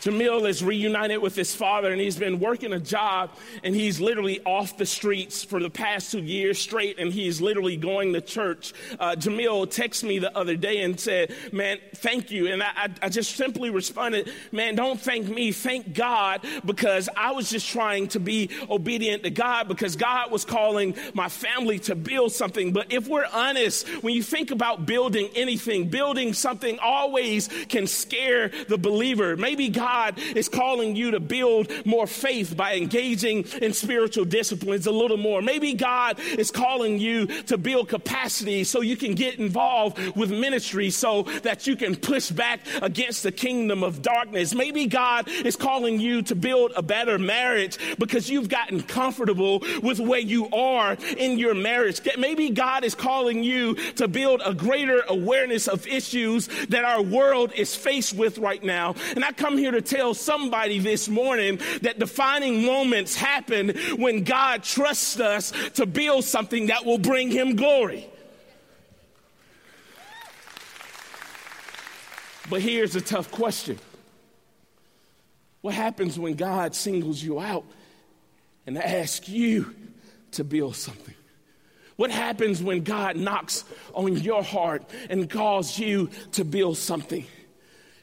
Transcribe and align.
Jamil 0.00 0.48
is 0.48 0.64
reunited 0.64 1.20
with 1.20 1.36
his 1.36 1.54
father 1.54 1.92
and 1.92 2.00
he's 2.00 2.16
been 2.16 2.40
working 2.40 2.72
a 2.72 2.80
job 2.80 3.30
and 3.62 3.74
he's 3.74 4.00
literally 4.00 4.40
off 4.44 4.76
the 4.76 4.86
streets 4.86 5.44
for 5.44 5.60
the 5.60 5.68
past 5.68 6.10
two 6.12 6.22
years 6.22 6.58
straight 6.58 6.98
and 6.98 7.12
he's 7.12 7.40
literally 7.40 7.76
going 7.76 8.12
to 8.14 8.20
church. 8.20 8.72
Uh, 8.98 9.14
Jamil 9.16 9.66
texted 9.66 10.04
me 10.04 10.18
the 10.18 10.36
other 10.36 10.56
day 10.56 10.82
and 10.82 10.98
said, 10.98 11.34
Man, 11.52 11.78
thank 11.96 12.30
you. 12.30 12.46
And 12.46 12.62
I, 12.62 12.88
I 13.02 13.08
just 13.10 13.36
simply 13.36 13.70
responded, 13.70 14.32
Man, 14.50 14.74
don't 14.74 15.00
thank 15.00 15.28
me, 15.28 15.52
thank 15.52 15.92
God 15.94 16.40
because 16.64 17.08
I 17.16 17.32
was 17.32 17.50
just 17.50 17.68
trying 17.68 18.08
to 18.08 18.20
be 18.20 18.48
obedient 18.70 19.24
to 19.24 19.30
God 19.30 19.68
because 19.68 19.96
God 19.96 20.30
was 20.30 20.44
calling 20.44 20.96
my 21.12 21.28
family 21.28 21.78
to 21.80 21.94
build 21.94 22.32
something. 22.32 22.72
But 22.72 22.92
if 22.92 23.08
we're 23.08 23.28
honest, 23.32 23.86
when 24.02 24.14
you 24.14 24.22
think 24.22 24.50
about 24.50 24.86
building 24.86 25.28
anything, 25.34 25.88
building 25.88 26.32
something 26.32 26.78
always 26.80 27.48
can 27.68 27.86
scare 27.86 28.50
the 28.68 28.78
believer. 28.78 29.36
Maybe 29.36 29.68
God 29.68 29.81
God 29.82 30.16
is 30.36 30.48
calling 30.48 30.94
you 30.94 31.10
to 31.10 31.18
build 31.18 31.68
more 31.84 32.06
faith 32.06 32.56
by 32.56 32.76
engaging 32.76 33.44
in 33.60 33.72
spiritual 33.72 34.24
disciplines 34.24 34.86
a 34.86 34.92
little 34.92 35.16
more. 35.16 35.42
Maybe 35.42 35.74
God 35.74 36.20
is 36.20 36.52
calling 36.52 37.00
you 37.00 37.26
to 37.44 37.58
build 37.58 37.88
capacity 37.88 38.62
so 38.62 38.80
you 38.80 38.96
can 38.96 39.16
get 39.16 39.40
involved 39.40 39.98
with 40.16 40.30
ministry 40.30 40.90
so 40.90 41.24
that 41.42 41.66
you 41.66 41.74
can 41.74 41.96
push 41.96 42.30
back 42.30 42.60
against 42.80 43.24
the 43.24 43.32
kingdom 43.32 43.82
of 43.82 44.02
darkness. 44.02 44.54
Maybe 44.54 44.86
God 44.86 45.26
is 45.28 45.56
calling 45.56 45.98
you 45.98 46.22
to 46.22 46.36
build 46.36 46.72
a 46.76 46.82
better 46.82 47.18
marriage 47.18 47.76
because 47.98 48.30
you've 48.30 48.48
gotten 48.48 48.82
comfortable 48.82 49.64
with 49.82 49.98
where 49.98 50.20
you 50.20 50.48
are 50.50 50.96
in 51.16 51.40
your 51.40 51.54
marriage. 51.54 52.00
Maybe 52.16 52.50
God 52.50 52.84
is 52.84 52.94
calling 52.94 53.42
you 53.42 53.74
to 53.94 54.06
build 54.06 54.42
a 54.44 54.54
greater 54.54 55.02
awareness 55.08 55.66
of 55.66 55.88
issues 55.88 56.48
that 56.68 56.84
our 56.84 57.02
world 57.02 57.52
is 57.56 57.74
faced 57.74 58.14
with 58.14 58.38
right 58.38 58.62
now. 58.62 58.94
And 59.16 59.24
I 59.24 59.32
come 59.32 59.58
here 59.58 59.71
to 59.72 59.82
tell 59.82 60.14
somebody 60.14 60.78
this 60.78 61.08
morning 61.08 61.58
that 61.82 61.98
defining 61.98 62.64
moments 62.64 63.14
happen 63.14 63.76
when 63.96 64.24
God 64.24 64.62
trusts 64.62 65.20
us 65.20 65.52
to 65.74 65.86
build 65.86 66.24
something 66.24 66.66
that 66.66 66.84
will 66.84 66.98
bring 66.98 67.30
him 67.30 67.56
glory. 67.56 68.08
But 72.50 72.60
here's 72.60 72.96
a 72.96 73.00
tough 73.00 73.30
question 73.30 73.78
What 75.60 75.74
happens 75.74 76.18
when 76.18 76.34
God 76.34 76.74
singles 76.74 77.22
you 77.22 77.40
out 77.40 77.64
and 78.66 78.76
asks 78.78 79.28
you 79.28 79.74
to 80.32 80.44
build 80.44 80.76
something? 80.76 81.14
What 81.96 82.10
happens 82.10 82.62
when 82.62 82.82
God 82.82 83.16
knocks 83.16 83.64
on 83.94 84.16
your 84.16 84.42
heart 84.42 84.82
and 85.08 85.28
calls 85.30 85.78
you 85.78 86.10
to 86.32 86.44
build 86.44 86.78
something? 86.78 87.26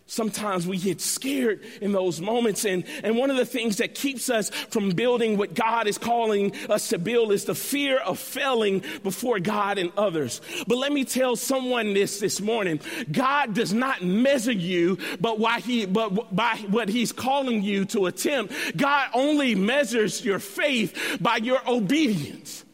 Sometimes 0.09 0.65
we 0.65 0.77
get 0.77 1.01
scared 1.01 1.61
in 1.81 1.91
those 1.91 2.19
moments. 2.19 2.65
And, 2.65 2.83
and 3.03 3.15
one 3.15 3.29
of 3.29 3.37
the 3.37 3.45
things 3.45 3.77
that 3.77 3.93
keeps 3.93 4.27
us 4.27 4.49
from 4.49 4.89
building 4.89 5.37
what 5.37 5.53
God 5.53 5.85
is 5.85 5.99
calling 5.99 6.55
us 6.67 6.89
to 6.89 6.97
build 6.97 7.31
is 7.31 7.45
the 7.45 7.53
fear 7.53 7.99
of 7.99 8.17
failing 8.17 8.83
before 9.03 9.39
God 9.39 9.77
and 9.77 9.91
others. 9.95 10.41
But 10.65 10.79
let 10.79 10.91
me 10.91 11.05
tell 11.05 11.35
someone 11.35 11.93
this 11.93 12.19
this 12.19 12.41
morning. 12.41 12.79
God 13.11 13.53
does 13.53 13.71
not 13.71 14.01
measure 14.01 14.51
you, 14.51 14.97
but 15.21 15.37
why 15.37 15.59
he, 15.59 15.85
but 15.85 16.35
by 16.35 16.55
what 16.69 16.89
he's 16.89 17.11
calling 17.11 17.61
you 17.61 17.85
to 17.85 18.07
attempt. 18.07 18.75
God 18.75 19.11
only 19.13 19.53
measures 19.53 20.25
your 20.25 20.39
faith 20.39 21.19
by 21.21 21.37
your 21.37 21.61
obedience. 21.69 22.65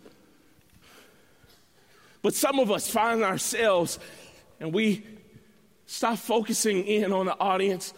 But 2.21 2.33
some 2.33 2.59
of 2.59 2.71
us 2.71 2.89
find 2.89 3.23
ourselves 3.23 3.99
and 4.61 4.73
we 4.73 5.05
Stop 5.85 6.17
focusing 6.17 6.85
in 6.85 7.11
on 7.13 7.27
the 7.27 7.39
audience 7.39 7.93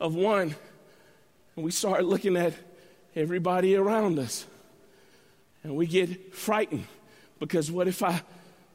of 0.00 0.14
one, 0.14 0.54
and 1.56 1.64
we 1.64 1.70
start 1.70 2.04
looking 2.04 2.36
at 2.36 2.54
everybody 3.16 3.74
around 3.74 4.18
us. 4.18 4.46
And 5.64 5.76
we 5.76 5.86
get 5.86 6.34
frightened 6.34 6.86
because 7.40 7.70
what 7.70 7.88
if 7.88 8.02
I, 8.02 8.22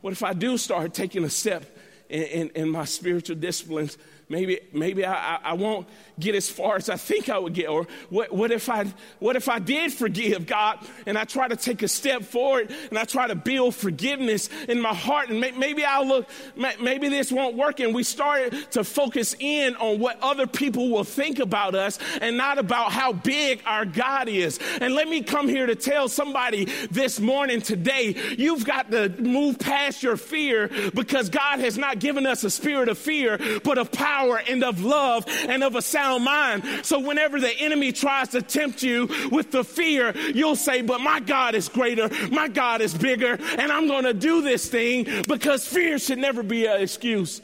what 0.01 0.11
if 0.11 0.22
I 0.22 0.33
do 0.33 0.57
start 0.57 0.94
taking 0.94 1.23
a 1.23 1.29
step 1.29 1.63
in, 2.09 2.23
in, 2.23 2.50
in 2.50 2.69
my 2.69 2.85
spiritual 2.85 3.38
disciplines 3.38 3.97
maybe, 4.29 4.59
maybe 4.72 5.06
I, 5.06 5.39
I 5.44 5.53
won't 5.53 5.88
get 6.19 6.35
as 6.35 6.50
far 6.50 6.75
as 6.75 6.89
I 6.89 6.95
think 6.95 7.29
I 7.29 7.38
would 7.38 7.53
get. 7.53 7.69
Or 7.69 7.88
what, 8.09 8.31
what, 8.31 8.51
if 8.51 8.69
I, 8.69 8.85
what 9.19 9.35
if 9.35 9.50
I 9.50 9.59
did 9.59 9.94
forgive 9.94 10.45
God 10.45 10.79
and 11.06 11.17
I 11.17 11.23
try 11.23 11.47
to 11.47 11.56
take 11.56 11.84
a 11.84 11.88
step 11.88 12.23
forward 12.23 12.73
and 12.89 12.97
I 12.97 13.03
try 13.06 13.28
to 13.28 13.35
build 13.35 13.75
forgiveness 13.75 14.50
in 14.67 14.81
my 14.81 14.94
heart 14.94 15.29
and 15.29 15.39
may, 15.39 15.51
maybe 15.51 15.84
I'll 15.84 16.07
look, 16.07 16.29
maybe 16.56 17.09
this 17.09 17.31
won't 17.31 17.56
work. 17.56 17.79
And 17.79 17.94
we 17.94 18.03
started 18.03 18.72
to 18.72 18.84
focus 18.84 19.35
in 19.39 19.75
on 19.75 20.00
what 20.00 20.17
other 20.22 20.47
people 20.47 20.90
will 20.90 21.03
think 21.03 21.40
about 21.40 21.75
us 21.75 22.00
and 22.22 22.38
not 22.38 22.57
about 22.57 22.91
how 22.91 23.13
big 23.13 23.61
our 23.66 23.85
God 23.85 24.28
is. 24.28 24.59
And 24.81 24.94
let 24.94 25.07
me 25.07 25.22
come 25.22 25.47
here 25.47 25.66
to 25.66 25.75
tell 25.75 26.07
somebody 26.07 26.66
this 26.91 27.19
morning, 27.19 27.61
today, 27.61 28.16
you've 28.38 28.66
got 28.66 28.91
to 28.91 29.09
move 29.22 29.59
past 29.59 30.03
your 30.03 30.17
fear 30.17 30.69
because 30.94 31.29
God 31.29 31.59
has 31.59 31.78
not 31.78 32.00
given 32.00 32.25
us 32.25 32.44
a 32.44 32.50
spirit 32.50 32.90
of 32.90 32.97
fear, 32.97 33.40
but 33.63 33.78
of 33.78 33.91
power 33.91 34.12
power 34.13 34.41
and 34.47 34.63
of 34.63 34.84
love 34.84 35.25
and 35.28 35.63
of 35.63 35.75
a 35.75 35.81
sound 35.81 36.24
mind. 36.24 36.63
So 36.84 37.00
whenever 37.00 37.40
the 37.40 37.51
enemy 37.51 37.91
tries 37.91 38.29
to 38.29 38.41
tempt 38.41 38.84
you 38.84 39.09
with 39.31 39.51
the 39.51 39.63
fear, 39.63 40.13
you'll 40.34 40.56
say, 40.56 40.81
But 40.81 41.01
my 41.01 41.19
God 41.19 41.56
is 41.56 41.69
greater, 41.69 42.09
my 42.31 42.47
God 42.47 42.81
is 42.81 42.94
bigger, 42.94 43.38
and 43.57 43.72
I'm 43.72 43.88
going 43.88 44.03
to 44.03 44.13
do 44.13 44.41
this 44.41 44.69
thing 44.69 45.07
because 45.28 45.68
fear 45.68 45.97
should 45.97 46.19
never 46.19 46.44
be 46.44 46.66
an 46.66 46.81
excuse 46.81 47.41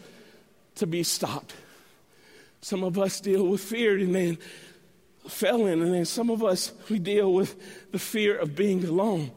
to 0.75 0.87
be 0.87 1.03
stopped. 1.03 1.53
Some 2.61 2.83
of 2.83 2.99
us 2.99 3.19
deal 3.21 3.47
with 3.47 3.61
fear 3.61 3.97
and 3.97 4.13
then 4.13 4.37
fell 5.27 5.65
in, 5.65 5.81
and 5.81 5.93
then 5.93 6.05
some 6.05 6.29
of 6.29 6.43
us, 6.43 6.71
we 6.89 6.99
deal 6.99 7.33
with 7.33 7.91
the 7.91 7.99
fear 7.99 8.37
of 8.37 8.55
being 8.55 8.83
alone 8.85 9.31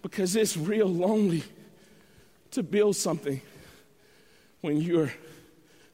because 0.00 0.36
it's 0.36 0.56
real 0.56 0.88
lonely 0.88 1.42
to 2.52 2.62
build 2.62 2.96
something 2.96 3.40
when 4.60 4.80
you're 4.80 5.12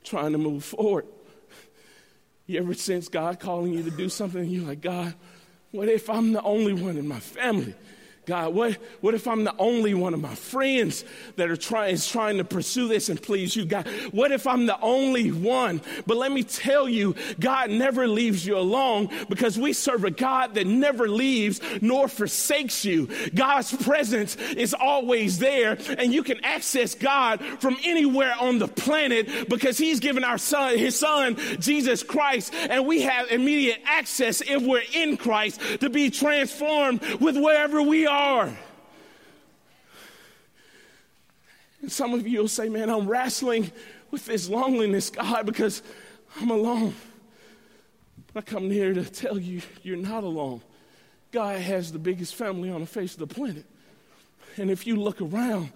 trying 0.08 0.32
to 0.32 0.38
move 0.38 0.64
forward. 0.64 1.06
You 2.46 2.58
ever 2.60 2.74
sense 2.74 3.08
God 3.08 3.38
calling 3.38 3.74
you 3.74 3.82
to 3.82 3.90
do 3.90 4.08
something 4.08 4.44
you're 4.48 4.66
like, 4.66 4.80
God, 4.80 5.14
what 5.70 5.88
if 5.88 6.08
I'm 6.08 6.32
the 6.32 6.42
only 6.42 6.72
one 6.72 6.96
in 6.96 7.06
my 7.06 7.20
family 7.20 7.74
God, 8.28 8.54
what, 8.54 8.74
what 9.00 9.14
if 9.14 9.26
I'm 9.26 9.44
the 9.44 9.54
only 9.58 9.94
one 9.94 10.12
of 10.12 10.20
my 10.20 10.34
friends 10.34 11.02
that 11.36 11.48
are 11.48 11.56
trying, 11.56 11.94
is 11.94 12.06
trying 12.06 12.36
to 12.36 12.44
pursue 12.44 12.86
this 12.86 13.08
and 13.08 13.20
please 13.20 13.56
you, 13.56 13.64
God? 13.64 13.88
What 14.10 14.32
if 14.32 14.46
I'm 14.46 14.66
the 14.66 14.78
only 14.82 15.32
one? 15.32 15.80
But 16.06 16.18
let 16.18 16.30
me 16.30 16.42
tell 16.42 16.90
you, 16.90 17.14
God 17.40 17.70
never 17.70 18.06
leaves 18.06 18.46
you 18.46 18.58
alone 18.58 19.08
because 19.30 19.58
we 19.58 19.72
serve 19.72 20.04
a 20.04 20.10
God 20.10 20.56
that 20.56 20.66
never 20.66 21.08
leaves 21.08 21.62
nor 21.80 22.06
forsakes 22.06 22.84
you. 22.84 23.08
God's 23.34 23.74
presence 23.74 24.36
is 24.36 24.74
always 24.74 25.38
there 25.38 25.78
and 25.96 26.12
you 26.12 26.22
can 26.22 26.44
access 26.44 26.94
God 26.94 27.42
from 27.60 27.78
anywhere 27.82 28.34
on 28.38 28.58
the 28.58 28.68
planet 28.68 29.48
because 29.48 29.78
he's 29.78 30.00
given 30.00 30.22
our 30.22 30.36
son, 30.36 30.76
his 30.76 30.98
son, 30.98 31.38
Jesus 31.60 32.02
Christ, 32.02 32.52
and 32.52 32.86
we 32.86 33.00
have 33.00 33.30
immediate 33.30 33.80
access 33.86 34.42
if 34.42 34.62
we're 34.62 34.82
in 34.92 35.16
Christ 35.16 35.62
to 35.80 35.88
be 35.88 36.10
transformed 36.10 37.00
with 37.20 37.38
wherever 37.38 37.80
we 37.80 38.06
are 38.06 38.17
And 41.80 41.92
some 41.92 42.14
of 42.14 42.26
you 42.26 42.40
will 42.40 42.48
say, 42.48 42.68
Man, 42.68 42.90
I'm 42.90 43.06
wrestling 43.06 43.70
with 44.10 44.26
this 44.26 44.48
loneliness, 44.48 45.10
God, 45.10 45.46
because 45.46 45.82
I'm 46.40 46.50
alone. 46.50 46.94
I 48.34 48.40
come 48.40 48.70
here 48.70 48.94
to 48.94 49.04
tell 49.04 49.38
you, 49.38 49.62
you're 49.82 49.96
not 49.96 50.22
alone. 50.22 50.60
God 51.32 51.58
has 51.60 51.90
the 51.90 51.98
biggest 51.98 52.36
family 52.36 52.70
on 52.70 52.80
the 52.80 52.86
face 52.86 53.14
of 53.14 53.20
the 53.20 53.26
planet. 53.26 53.64
And 54.56 54.70
if 54.70 54.86
you 54.86 54.96
look 54.96 55.20
around 55.20 55.72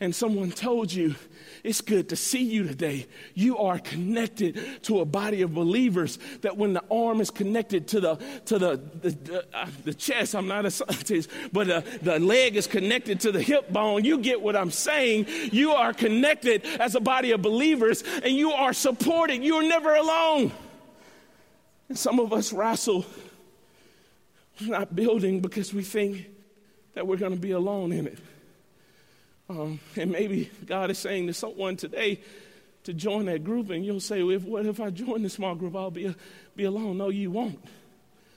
and 0.00 0.14
someone 0.14 0.50
told 0.50 0.92
you 0.92 1.14
it's 1.62 1.82
good 1.82 2.08
to 2.08 2.16
see 2.16 2.42
you 2.42 2.66
today. 2.66 3.06
You 3.34 3.58
are 3.58 3.78
connected 3.78 4.82
to 4.84 5.00
a 5.00 5.04
body 5.04 5.42
of 5.42 5.54
believers 5.54 6.18
that 6.40 6.56
when 6.56 6.72
the 6.72 6.82
arm 6.90 7.20
is 7.20 7.30
connected 7.30 7.86
to 7.88 8.00
the, 8.00 8.16
to 8.46 8.58
the, 8.58 8.80
the, 9.02 9.10
the, 9.10 9.46
uh, 9.52 9.66
the 9.84 9.92
chest, 9.92 10.34
I'm 10.34 10.48
not 10.48 10.64
a 10.64 10.70
scientist, 10.70 11.28
but 11.52 11.68
uh, 11.68 11.82
the 12.00 12.18
leg 12.18 12.56
is 12.56 12.66
connected 12.66 13.20
to 13.20 13.32
the 13.32 13.42
hip 13.42 13.70
bone. 13.70 14.04
You 14.04 14.18
get 14.18 14.40
what 14.40 14.56
I'm 14.56 14.70
saying. 14.70 15.26
You 15.52 15.72
are 15.72 15.92
connected 15.92 16.64
as 16.64 16.94
a 16.94 17.00
body 17.00 17.32
of 17.32 17.42
believers 17.42 18.02
and 18.24 18.34
you 18.34 18.52
are 18.52 18.72
supported. 18.72 19.44
You're 19.44 19.68
never 19.68 19.94
alone. 19.94 20.52
And 21.90 21.98
some 21.98 22.20
of 22.20 22.32
us 22.32 22.52
wrestle 22.52 23.04
not 24.62 24.94
building 24.94 25.40
because 25.40 25.72
we 25.72 25.82
think 25.82 26.26
that 26.94 27.06
we're 27.06 27.16
going 27.16 27.34
to 27.34 27.40
be 27.40 27.52
alone 27.52 27.92
in 27.92 28.06
it. 28.06 28.18
Um, 29.50 29.80
and 29.96 30.12
maybe 30.12 30.48
God 30.64 30.92
is 30.92 30.98
saying 30.98 31.26
to 31.26 31.34
someone 31.34 31.76
today 31.76 32.20
to 32.84 32.94
join 32.94 33.26
that 33.26 33.42
group, 33.42 33.70
and 33.70 33.84
you'll 33.84 33.98
say, 33.98 34.22
well, 34.22 34.36
if, 34.36 34.44
What 34.44 34.64
if 34.64 34.80
I 34.80 34.90
join 34.90 35.24
the 35.24 35.28
small 35.28 35.56
group? 35.56 35.74
I'll 35.74 35.90
be, 35.90 36.06
a, 36.06 36.14
be 36.54 36.64
alone. 36.64 36.98
No, 36.98 37.08
you 37.08 37.32
won't 37.32 37.58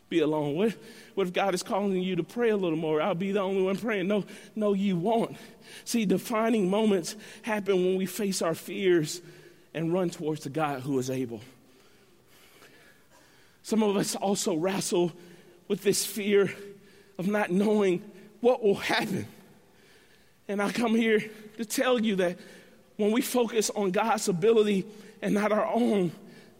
be 0.09 0.21
alone. 0.21 0.55
What, 0.55 0.75
what 1.13 1.27
if 1.27 1.33
God 1.33 1.53
is 1.53 1.61
calling 1.61 2.01
you 2.01 2.15
to 2.15 2.23
pray 2.23 2.49
a 2.49 2.57
little 2.57 2.79
more? 2.79 2.99
I'll 2.99 3.13
be 3.13 3.31
the 3.31 3.41
only 3.41 3.61
one 3.61 3.77
praying. 3.77 4.07
No, 4.07 4.25
no, 4.55 4.73
you 4.73 4.97
won't. 4.97 5.37
See, 5.85 6.05
defining 6.05 6.67
moments 6.67 7.15
happen 7.43 7.75
when 7.75 7.95
we 7.95 8.07
face 8.07 8.41
our 8.41 8.55
fears 8.55 9.21
and 9.75 9.93
run 9.93 10.09
towards 10.09 10.45
the 10.45 10.49
God 10.49 10.81
who 10.81 10.97
is 10.97 11.11
able. 11.11 11.41
Some 13.61 13.83
of 13.83 13.95
us 13.97 14.15
also 14.15 14.55
wrestle 14.55 15.11
with 15.67 15.83
this 15.83 16.03
fear 16.03 16.51
of 17.19 17.27
not 17.27 17.51
knowing 17.51 18.01
what 18.41 18.63
will 18.63 18.75
happen. 18.75 19.27
And 20.47 20.61
I 20.61 20.71
come 20.71 20.95
here 20.95 21.23
to 21.57 21.65
tell 21.65 21.99
you 21.99 22.15
that 22.17 22.37
when 22.97 23.11
we 23.11 23.21
focus 23.21 23.69
on 23.69 23.91
God's 23.91 24.27
ability 24.27 24.85
and 25.21 25.33
not 25.33 25.51
our 25.51 25.65
own, 25.65 26.11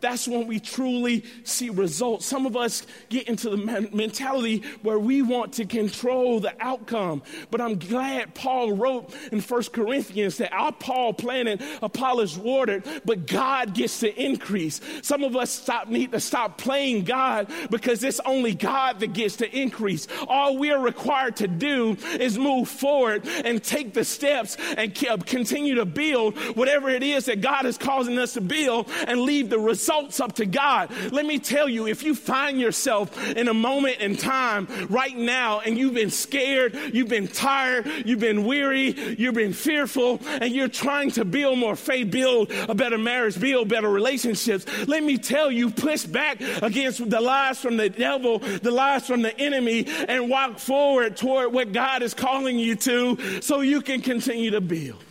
that's 0.04 0.28
when 0.28 0.48
we 0.48 0.60
truly 0.60 1.24
see 1.46 1.70
results. 1.70 2.26
Some 2.26 2.46
of 2.46 2.58
us 2.58 2.86
get 3.08 3.30
into 3.30 3.50
the 3.50 3.90
mentality 3.94 4.62
where 4.82 5.00
we 5.00 5.22
want 5.22 5.54
to 5.54 5.66
control 5.66 6.42
the 6.42 6.54
outcome. 6.60 7.24
But 7.50 7.62
I'm 7.62 7.80
glad 7.80 8.36
Paul 8.36 8.74
wrote 8.74 9.16
in 9.32 9.40
1 9.40 9.64
Corinthians 9.72 10.38
that 10.40 10.52
our 10.52 10.74
Paul 10.74 11.14
planted, 11.14 11.64
Apollos 11.82 12.38
watered, 12.38 12.84
but 13.06 13.26
God 13.26 13.74
gets 13.74 14.02
to 14.02 14.14
increase. 14.22 14.82
Some 15.02 15.24
of 15.24 15.38
us 15.38 15.52
stop, 15.52 15.88
need 15.88 16.12
to 16.12 16.20
stop 16.20 16.58
playing 16.58 17.06
God 17.06 17.50
because 17.70 18.04
it's 18.04 18.20
only 18.26 18.54
God 18.54 19.00
that 19.00 19.14
gets 19.14 19.38
to 19.38 19.58
increase. 19.58 20.10
All 20.28 20.58
we 20.58 20.72
are 20.72 20.82
required 20.82 21.38
to 21.38 21.48
do 21.48 21.96
is 22.20 22.38
move 22.38 22.68
forward 22.68 23.26
and 23.26 23.64
take 23.64 23.94
the 23.94 24.04
steps 24.04 24.58
and 24.76 24.94
continue 24.94 25.76
to 25.76 25.86
build 25.86 26.38
whatever 26.58 26.90
it 26.90 27.04
is 27.04 27.26
that 27.26 27.40
God 27.40 27.66
is 27.66 27.78
causing 27.78 28.18
us 28.20 28.34
to 28.34 28.42
build 28.42 28.90
and 29.08 29.22
leave 29.22 29.50
the 29.50 29.60
results 29.60 29.93
results 29.94 30.20
up 30.20 30.34
to 30.34 30.46
God. 30.46 30.90
Let 31.12 31.26
me 31.26 31.40
tell 31.40 31.70
you, 31.70 31.88
if 31.88 32.04
you 32.04 32.16
find 32.16 32.60
yourself 32.60 33.18
in 33.30 33.48
a 33.48 33.54
moment 33.54 33.98
in 34.00 34.16
time 34.16 34.68
right 34.90 35.16
now 35.16 35.60
and 35.60 35.78
you've 35.78 35.94
been 35.94 36.10
scared, 36.10 36.76
you've 36.94 37.10
been 37.10 37.28
tired, 37.28 37.86
you've 38.06 38.20
been 38.20 38.46
weary, 38.46 39.16
you've 39.18 39.36
been 39.36 39.54
fearful, 39.54 40.20
and 40.26 40.54
you're 40.54 40.68
trying 40.68 41.12
to 41.12 41.26
build 41.26 41.60
more 41.60 41.76
faith, 41.76 42.12
build 42.12 42.52
a 42.52 42.76
better 42.76 42.98
marriage, 42.98 43.40
build 43.40 43.70
better 43.70 43.90
relationships, 43.90 44.66
let 44.88 45.04
me 45.04 45.18
tell 45.18 45.52
you, 45.52 45.70
push 45.70 46.06
back 46.06 46.42
against 46.62 47.10
the 47.10 47.22
lies 47.22 47.60
from 47.60 47.78
the 47.78 47.90
devil, 47.90 48.40
the 48.40 48.72
lies 48.72 49.06
from 49.06 49.22
the 49.22 49.38
enemy, 49.40 49.86
and 50.08 50.30
walk 50.30 50.60
forward 50.60 51.18
toward 51.18 51.54
what 51.54 51.72
God 51.72 52.02
is 52.02 52.14
calling 52.14 52.58
you 52.58 52.76
to 52.76 53.42
so 53.42 53.62
you 53.62 53.82
can 53.82 54.02
continue 54.02 54.52
to 54.52 54.62
build. 54.62 55.04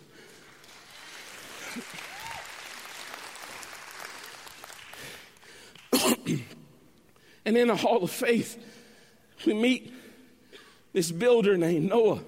and 7.45 7.57
in 7.57 7.69
the 7.69 7.77
hall 7.77 8.03
of 8.03 8.11
faith, 8.11 8.59
we 9.47 9.55
meet 9.55 9.93
this 10.93 11.11
builder 11.11 11.57
named 11.57 11.89
Noah. 11.89 12.21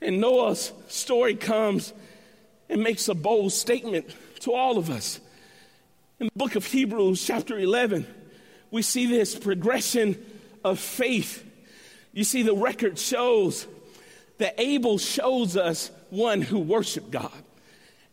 And 0.00 0.20
Noah's 0.20 0.72
story 0.88 1.34
comes 1.34 1.92
and 2.68 2.82
makes 2.82 3.08
a 3.08 3.14
bold 3.14 3.52
statement 3.52 4.14
to 4.40 4.52
all 4.52 4.78
of 4.78 4.90
us. 4.90 5.20
In 6.18 6.26
the 6.26 6.38
book 6.38 6.56
of 6.56 6.64
Hebrews, 6.64 7.24
chapter 7.24 7.58
11, 7.58 8.06
we 8.70 8.82
see 8.82 9.06
this 9.06 9.34
progression 9.34 10.22
of 10.64 10.78
faith. 10.78 11.44
You 12.12 12.24
see, 12.24 12.42
the 12.42 12.54
record 12.54 12.98
shows 12.98 13.66
that 14.38 14.54
Abel 14.58 14.98
shows 14.98 15.56
us 15.56 15.90
one 16.10 16.40
who 16.40 16.58
worshiped 16.58 17.10
God. 17.10 17.32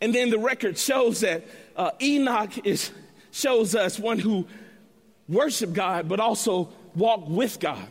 And 0.01 0.13
then 0.13 0.29
the 0.29 0.37
record 0.37 0.77
shows 0.77 1.21
that 1.21 1.45
uh, 1.75 1.91
Enoch 2.01 2.65
is, 2.65 2.91
shows 3.31 3.75
us 3.75 3.99
one 3.99 4.19
who 4.19 4.47
worshiped 5.27 5.73
God, 5.73 6.07
but 6.07 6.19
also 6.19 6.69
walked 6.95 7.29
with 7.29 7.59
God. 7.59 7.87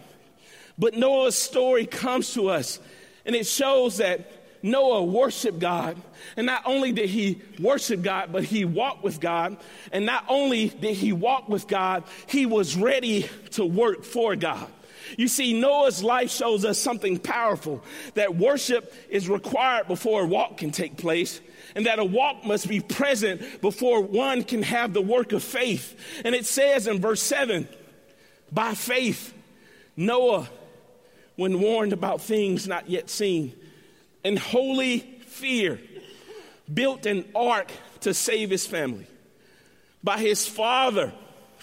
But 0.79 0.95
Noah's 0.95 1.39
story 1.39 1.87
comes 1.87 2.35
to 2.35 2.51
us, 2.51 2.81
and 3.25 3.35
it 3.35 3.47
shows 3.47 3.99
that 3.99 4.31
Noah 4.63 5.05
worshiped 5.05 5.59
God. 5.59 5.97
And 6.37 6.47
not 6.47 6.63
only 6.67 6.93
did 6.93 7.09
he 7.09 7.41
worship 7.61 8.03
God, 8.03 8.33
but 8.33 8.45
he 8.45 8.65
walked 8.65 9.05
with 9.05 9.21
God. 9.21 9.57
And 9.93 10.05
not 10.05 10.25
only 10.29 10.69
did 10.69 10.97
he 10.97 11.13
walk 11.13 11.49
with 11.49 11.69
God, 11.69 12.05
he 12.27 12.47
was 12.47 12.77
ready 12.77 13.29
to 13.53 13.65
work 13.65 14.05
for 14.05 14.35
God. 14.37 14.69
You 15.17 15.29
see, 15.29 15.59
Noah's 15.59 16.03
life 16.03 16.31
shows 16.31 16.65
us 16.65 16.79
something 16.79 17.19
powerful 17.19 17.83
that 18.15 18.37
worship 18.37 18.93
is 19.09 19.29
required 19.29 19.89
before 19.89 20.23
a 20.23 20.27
walk 20.27 20.59
can 20.59 20.71
take 20.71 20.97
place 20.97 21.41
and 21.75 21.87
that 21.87 21.99
a 21.99 22.05
walk 22.05 22.45
must 22.45 22.69
be 22.69 22.81
present 22.81 23.61
before 23.61 24.01
one 24.03 24.43
can 24.43 24.63
have 24.63 24.93
the 24.93 25.03
work 25.03 25.33
of 25.33 25.43
faith. 25.43 26.23
And 26.25 26.35
it 26.35 26.47
says 26.47 26.87
in 26.87 27.01
verse 27.01 27.23
7 27.23 27.69
by 28.53 28.75
faith, 28.75 29.35
Noah, 29.97 30.49
when 31.37 31.61
warned 31.61 31.93
about 31.93 32.21
things 32.21 32.67
not 32.67 32.89
yet 32.89 33.11
seen, 33.11 33.53
in 34.25 34.37
holy 34.37 35.01
fear, 35.27 35.81
built 36.73 37.07
an 37.07 37.25
ark 37.35 37.71
to 38.01 38.15
save 38.15 38.51
his 38.51 38.67
family. 38.67 39.07
By 40.03 40.19
his 40.19 40.47
father, 40.47 41.13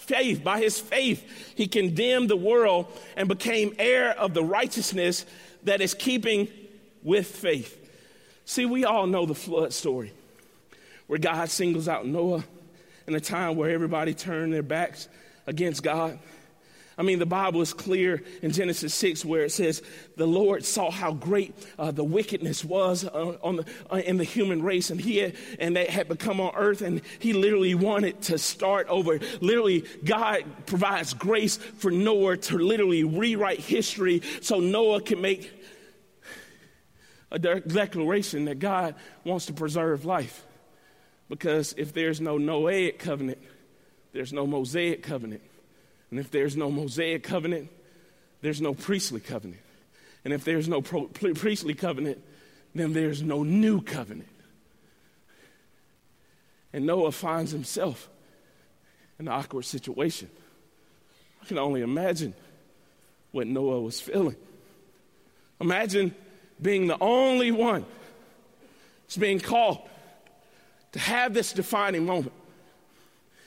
faith, 0.04 0.44
by 0.44 0.60
his 0.60 0.78
faith, 0.78 1.52
he 1.56 1.66
condemned 1.66 2.30
the 2.30 2.36
world 2.36 2.86
and 3.16 3.28
became 3.28 3.74
heir 3.78 4.10
of 4.10 4.34
the 4.34 4.44
righteousness 4.44 5.26
that 5.64 5.80
is 5.80 5.94
keeping 5.94 6.48
with 7.02 7.26
faith. 7.26 7.80
See, 8.44 8.66
we 8.66 8.84
all 8.84 9.06
know 9.06 9.26
the 9.26 9.34
flood 9.34 9.72
story 9.72 10.12
where 11.06 11.18
God 11.18 11.50
singles 11.50 11.88
out 11.88 12.06
Noah 12.06 12.44
in 13.06 13.14
a 13.14 13.20
time 13.20 13.56
where 13.56 13.70
everybody 13.70 14.14
turned 14.14 14.52
their 14.52 14.62
backs 14.62 15.08
against 15.46 15.82
God. 15.82 16.18
I 16.96 17.02
mean, 17.02 17.18
the 17.18 17.26
Bible 17.26 17.60
is 17.60 17.72
clear 17.72 18.22
in 18.42 18.52
Genesis 18.52 18.94
6 18.94 19.24
where 19.24 19.44
it 19.44 19.52
says, 19.52 19.82
The 20.16 20.26
Lord 20.26 20.64
saw 20.64 20.90
how 20.90 21.12
great 21.12 21.54
uh, 21.78 21.90
the 21.90 22.04
wickedness 22.04 22.64
was 22.64 23.04
uh, 23.04 23.36
on 23.42 23.56
the, 23.56 23.66
uh, 23.90 23.96
in 23.96 24.16
the 24.16 24.24
human 24.24 24.62
race, 24.62 24.90
and, 24.90 25.00
he 25.00 25.18
had, 25.18 25.34
and 25.58 25.74
they 25.74 25.86
had 25.86 26.08
become 26.08 26.40
on 26.40 26.52
earth, 26.54 26.82
and 26.82 27.02
He 27.18 27.32
literally 27.32 27.74
wanted 27.74 28.22
to 28.22 28.38
start 28.38 28.86
over. 28.88 29.18
Literally, 29.40 29.84
God 30.04 30.44
provides 30.66 31.14
grace 31.14 31.56
for 31.56 31.90
Noah 31.90 32.36
to 32.36 32.58
literally 32.58 33.02
rewrite 33.02 33.60
history 33.60 34.22
so 34.40 34.60
Noah 34.60 35.00
can 35.00 35.20
make 35.20 35.52
a 37.32 37.38
declaration 37.38 38.44
that 38.44 38.60
God 38.60 38.94
wants 39.24 39.46
to 39.46 39.52
preserve 39.52 40.04
life. 40.04 40.44
Because 41.28 41.74
if 41.76 41.92
there's 41.92 42.20
no 42.20 42.38
Noahic 42.38 43.00
covenant, 43.00 43.38
there's 44.12 44.32
no 44.32 44.46
Mosaic 44.46 45.02
covenant. 45.02 45.42
And 46.14 46.20
if 46.20 46.30
there's 46.30 46.56
no 46.56 46.70
Mosaic 46.70 47.24
covenant, 47.24 47.70
there's 48.40 48.60
no 48.60 48.72
priestly 48.72 49.18
covenant. 49.18 49.60
And 50.24 50.32
if 50.32 50.44
there's 50.44 50.68
no 50.68 50.80
pro- 50.80 51.08
priestly 51.08 51.74
covenant, 51.74 52.22
then 52.72 52.92
there's 52.92 53.20
no 53.20 53.42
new 53.42 53.80
covenant. 53.80 54.28
And 56.72 56.86
Noah 56.86 57.10
finds 57.10 57.50
himself 57.50 58.08
in 59.18 59.26
an 59.26 59.34
awkward 59.34 59.64
situation. 59.64 60.30
I 61.42 61.46
can 61.46 61.58
only 61.58 61.80
imagine 61.80 62.32
what 63.32 63.48
Noah 63.48 63.80
was 63.80 64.00
feeling. 64.00 64.36
Imagine 65.60 66.14
being 66.62 66.86
the 66.86 66.98
only 67.00 67.50
one 67.50 67.84
that's 69.02 69.16
being 69.16 69.40
called 69.40 69.80
to 70.92 71.00
have 71.00 71.34
this 71.34 71.52
defining 71.52 72.06
moment. 72.06 72.34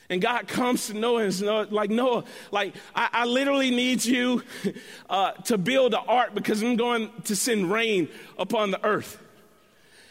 And 0.09 0.21
God 0.21 0.47
comes 0.47 0.87
to 0.87 0.93
Noah 0.93 1.23
and 1.23 1.33
says, 1.33 1.71
like, 1.71 1.89
Noah, 1.89 2.23
like, 2.51 2.75
I, 2.95 3.09
I 3.11 3.25
literally 3.25 3.71
need 3.71 4.05
you 4.05 4.43
uh, 5.09 5.31
to 5.31 5.57
build 5.57 5.93
an 5.93 6.01
ark 6.07 6.33
because 6.33 6.61
I'm 6.61 6.77
going 6.77 7.11
to 7.25 7.35
send 7.35 7.69
rain 7.69 8.07
upon 8.37 8.71
the 8.71 8.83
earth. 8.85 9.21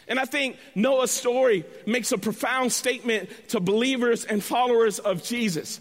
And 0.09 0.21
I 0.21 0.25
think 0.25 0.59
Noah's 0.75 1.11
story 1.11 1.65
makes 1.87 2.13
a 2.13 2.19
profound 2.19 2.73
statement 2.73 3.31
to 3.49 3.61
believers 3.61 4.25
and 4.25 4.43
followers 4.43 4.99
of 4.99 5.23
Jesus 5.23 5.81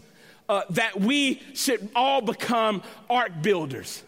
uh, 0.49 0.63
that 0.71 0.99
we 0.99 1.41
should 1.53 1.89
all 1.95 2.21
become 2.21 2.81
ark 3.09 3.31
builders. 3.41 4.03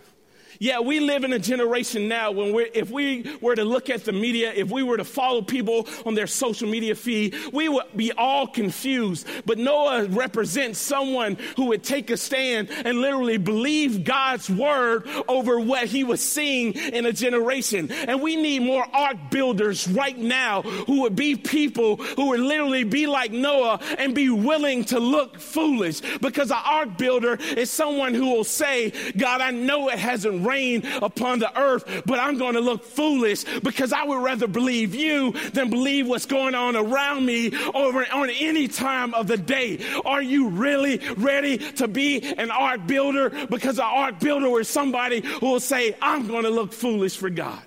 Yeah, 0.59 0.79
we 0.79 0.99
live 0.99 1.23
in 1.23 1.33
a 1.33 1.39
generation 1.39 2.07
now 2.07 2.31
when 2.31 2.53
we're, 2.53 2.69
if 2.73 2.89
we 2.89 3.37
were 3.41 3.55
to 3.55 3.63
look 3.63 3.89
at 3.89 4.05
the 4.05 4.11
media, 4.11 4.51
if 4.53 4.69
we 4.71 4.83
were 4.83 4.97
to 4.97 5.03
follow 5.03 5.41
people 5.41 5.87
on 6.05 6.15
their 6.15 6.27
social 6.27 6.67
media 6.67 6.95
feed, 6.95 7.35
we 7.53 7.69
would 7.69 7.85
be 7.95 8.11
all 8.11 8.47
confused. 8.47 9.27
But 9.45 9.57
Noah 9.57 10.05
represents 10.05 10.79
someone 10.79 11.37
who 11.55 11.65
would 11.65 11.83
take 11.83 12.09
a 12.09 12.17
stand 12.17 12.69
and 12.71 12.99
literally 13.01 13.37
believe 13.37 14.03
God's 14.03 14.49
word 14.49 15.07
over 15.27 15.59
what 15.59 15.87
he 15.87 16.03
was 16.03 16.21
seeing 16.21 16.73
in 16.73 17.05
a 17.05 17.13
generation. 17.13 17.91
And 17.91 18.21
we 18.21 18.35
need 18.35 18.61
more 18.63 18.85
ark 18.93 19.17
builders 19.29 19.87
right 19.87 20.17
now 20.17 20.63
who 20.63 21.01
would 21.01 21.15
be 21.15 21.35
people 21.35 21.97
who 21.97 22.29
would 22.29 22.39
literally 22.39 22.83
be 22.83 23.05
like 23.05 23.31
Noah 23.31 23.79
and 23.97 24.15
be 24.15 24.29
willing 24.29 24.85
to 24.85 24.99
look 24.99 25.39
foolish 25.39 26.01
because 26.19 26.51
an 26.51 26.61
ark 26.63 26.97
builder 26.97 27.35
is 27.35 27.69
someone 27.69 28.13
who 28.13 28.27
will 28.27 28.43
say, 28.43 28.91
God, 29.15 29.41
I 29.41 29.51
know 29.51 29.89
it 29.89 29.99
hasn't 29.99 30.46
rain 30.47 30.85
upon 31.01 31.39
the 31.39 31.59
earth, 31.59 32.03
but 32.05 32.19
I'm 32.19 32.37
going 32.37 32.53
to 32.53 32.61
look 32.61 32.83
foolish 32.83 33.43
because 33.59 33.93
I 33.93 34.03
would 34.03 34.23
rather 34.23 34.47
believe 34.47 34.95
you 34.95 35.31
than 35.51 35.69
believe 35.69 36.07
what's 36.07 36.25
going 36.25 36.55
on 36.55 36.75
around 36.75 37.25
me 37.25 37.51
over 37.73 38.05
on 38.11 38.29
any 38.29 38.67
time 38.67 39.13
of 39.13 39.27
the 39.27 39.37
day. 39.37 39.79
Are 40.05 40.21
you 40.21 40.49
really 40.49 40.99
ready 41.17 41.57
to 41.73 41.87
be 41.87 42.21
an 42.21 42.51
ark 42.51 42.87
builder? 42.87 43.29
Because 43.47 43.77
an 43.77 43.85
ark 43.85 44.19
builder 44.19 44.59
is 44.59 44.67
somebody 44.67 45.21
who 45.21 45.51
will 45.51 45.59
say, 45.59 45.95
I'm 46.01 46.27
going 46.27 46.43
to 46.43 46.49
look 46.49 46.73
foolish 46.73 47.17
for 47.17 47.29
God. 47.29 47.61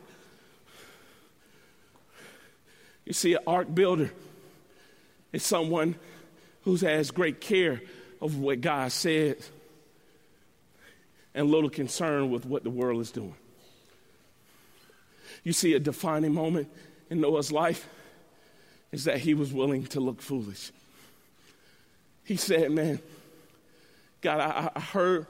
You 3.04 3.12
see, 3.12 3.34
an 3.34 3.40
ark 3.46 3.72
builder 3.74 4.12
is 5.32 5.44
someone 5.44 5.96
who 6.62 6.76
has 6.76 7.10
great 7.10 7.40
care 7.40 7.82
of 8.20 8.38
what 8.38 8.60
God 8.60 8.92
says. 8.92 9.50
And 11.34 11.50
little 11.50 11.70
concern 11.70 12.30
with 12.30 12.44
what 12.44 12.64
the 12.64 12.70
world 12.70 13.00
is 13.00 13.10
doing. 13.10 13.34
You 15.44 15.52
see, 15.52 15.74
a 15.74 15.80
defining 15.80 16.34
moment 16.34 16.68
in 17.08 17.20
Noah's 17.20 17.52
life 17.52 17.88
is 18.92 19.04
that 19.04 19.18
he 19.18 19.34
was 19.34 19.52
willing 19.52 19.86
to 19.86 20.00
look 20.00 20.20
foolish. 20.20 20.72
He 22.24 22.36
said, 22.36 22.70
Man, 22.70 23.00
God, 24.20 24.40
I, 24.40 24.70
I 24.74 24.80
heard 24.80 25.26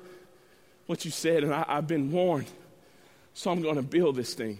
what 0.86 1.04
you 1.04 1.10
said, 1.10 1.44
and 1.44 1.54
I, 1.54 1.64
I've 1.68 1.86
been 1.86 2.10
warned, 2.10 2.48
so 3.34 3.50
I'm 3.50 3.62
going 3.62 3.76
to 3.76 3.82
build 3.82 4.16
this 4.16 4.34
thing. 4.34 4.58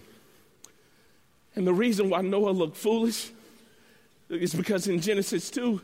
And 1.55 1.67
the 1.67 1.73
reason 1.73 2.09
why 2.09 2.21
Noah 2.21 2.51
looked 2.51 2.77
foolish 2.77 3.31
is 4.29 4.53
because 4.53 4.87
in 4.87 5.01
Genesis 5.01 5.49
2, 5.49 5.81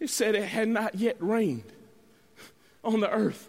it 0.00 0.10
said 0.10 0.34
it 0.34 0.44
had 0.44 0.68
not 0.68 0.96
yet 0.96 1.16
rained 1.20 1.62
on 2.82 3.00
the 3.00 3.10
earth. 3.10 3.48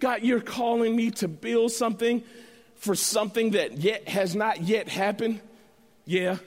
God, 0.00 0.22
you're 0.22 0.40
calling 0.40 0.94
me 0.94 1.10
to 1.12 1.28
build 1.28 1.72
something 1.72 2.22
for 2.76 2.94
something 2.94 3.50
that 3.52 3.78
yet 3.78 4.08
has 4.08 4.34
not 4.34 4.62
yet 4.62 4.88
happened? 4.88 5.40
Yeah. 6.04 6.38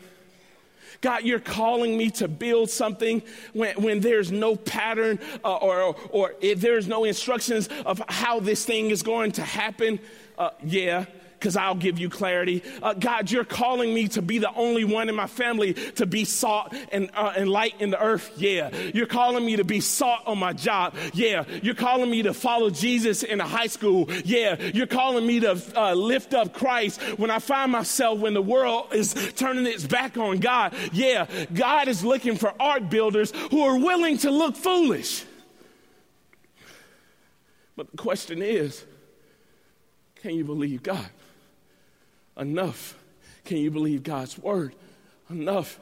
God, 1.01 1.23
you're 1.23 1.39
calling 1.39 1.97
me 1.97 2.09
to 2.11 2.27
build 2.27 2.69
something 2.69 3.21
when, 3.53 3.81
when 3.81 3.99
there's 4.01 4.31
no 4.31 4.55
pattern 4.55 5.19
uh, 5.43 5.55
or, 5.55 5.81
or, 5.81 5.95
or 6.11 6.35
there's 6.55 6.87
no 6.87 7.05
instructions 7.05 7.69
of 7.85 8.01
how 8.09 8.39
this 8.39 8.65
thing 8.65 8.89
is 8.89 9.01
going 9.01 9.31
to 9.33 9.43
happen. 9.43 9.99
Uh, 10.37 10.49
yeah 10.63 11.05
because 11.39 11.55
I'll 11.55 11.75
give 11.75 11.97
you 11.99 12.09
clarity. 12.09 12.61
Uh, 12.83 12.93
God, 12.93 13.31
you're 13.31 13.45
calling 13.45 13.93
me 13.93 14.09
to 14.09 14.21
be 14.21 14.39
the 14.39 14.53
only 14.53 14.83
one 14.83 15.07
in 15.07 15.15
my 15.15 15.27
family 15.27 15.73
to 15.73 16.05
be 16.05 16.25
salt 16.25 16.73
and, 16.91 17.09
uh, 17.15 17.33
and 17.35 17.49
light 17.49 17.75
in 17.79 17.91
the 17.91 18.01
earth. 18.01 18.31
Yeah. 18.35 18.75
You're 18.93 19.07
calling 19.07 19.45
me 19.45 19.55
to 19.55 19.63
be 19.63 19.79
salt 19.79 20.21
on 20.25 20.37
my 20.37 20.51
job. 20.51 20.95
Yeah. 21.13 21.45
You're 21.63 21.75
calling 21.75 22.11
me 22.11 22.23
to 22.23 22.33
follow 22.33 22.69
Jesus 22.69 23.23
in 23.23 23.39
a 23.39 23.47
high 23.47 23.67
school. 23.67 24.11
Yeah. 24.25 24.61
You're 24.73 24.87
calling 24.87 25.25
me 25.25 25.39
to 25.39 25.61
uh, 25.75 25.93
lift 25.93 26.33
up 26.33 26.53
Christ 26.53 27.01
when 27.17 27.31
I 27.31 27.39
find 27.39 27.71
myself 27.71 28.19
when 28.19 28.33
the 28.33 28.41
world 28.41 28.93
is 28.93 29.13
turning 29.35 29.65
its 29.65 29.87
back 29.87 30.17
on 30.17 30.39
God. 30.39 30.75
Yeah. 30.91 31.25
God 31.53 31.87
is 31.87 32.03
looking 32.03 32.35
for 32.35 32.53
ark 32.59 32.89
builders 32.89 33.31
who 33.49 33.63
are 33.63 33.77
willing 33.77 34.17
to 34.19 34.31
look 34.31 34.57
foolish. 34.57 35.23
But 37.77 37.91
the 37.91 37.97
question 37.97 38.41
is, 38.41 38.83
can 40.21 40.35
you 40.35 40.43
believe 40.43 40.83
God? 40.83 41.09
Enough. 42.39 42.97
Can 43.45 43.57
you 43.57 43.71
believe 43.71 44.03
God's 44.03 44.37
word? 44.37 44.75
Enough. 45.29 45.79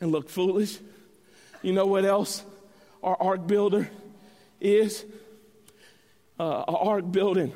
And 0.00 0.12
look 0.12 0.28
foolish. 0.28 0.78
You 1.62 1.72
know 1.72 1.86
what 1.86 2.04
else 2.04 2.44
our 3.02 3.16
ark 3.20 3.46
builder 3.46 3.90
is? 4.60 5.04
Uh, 6.38 6.62
our 6.62 6.94
ark 6.96 7.12
building 7.12 7.52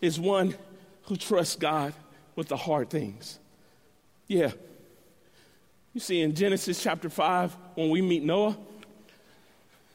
is 0.00 0.18
one 0.18 0.54
who 1.04 1.16
trusts 1.16 1.56
God 1.56 1.94
with 2.36 2.48
the 2.48 2.56
hard 2.56 2.90
things. 2.90 3.38
Yeah. 4.26 4.52
You 5.94 6.00
see, 6.00 6.20
in 6.20 6.34
Genesis 6.34 6.82
chapter 6.82 7.08
5, 7.08 7.56
when 7.74 7.90
we 7.90 8.02
meet 8.02 8.22
Noah, 8.22 8.56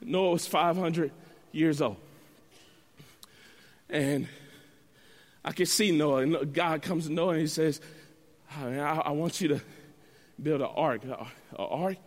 Noah 0.01 0.32
was 0.32 0.48
500 0.48 1.12
years 1.51 1.82
old. 1.82 1.98
And 3.89 4.27
I 5.46 5.52
can 5.52 5.66
see 5.66 5.92
Noah, 5.92 6.22
and 6.22 6.54
God 6.54 6.82
comes 6.82 7.08
to 7.08 7.14
Noah 7.14 7.32
and 7.32 7.42
he 7.42 7.48
says, 7.48 7.82
ah, 8.52 8.66
I, 8.66 8.98
I 9.06 9.12
want 9.12 9.42
you 9.42 9.50
to 9.50 9.62
build 10.42 10.62
an 10.62 10.70
ark. 10.76 11.04
An 11.04 11.16
ark? 11.58 11.98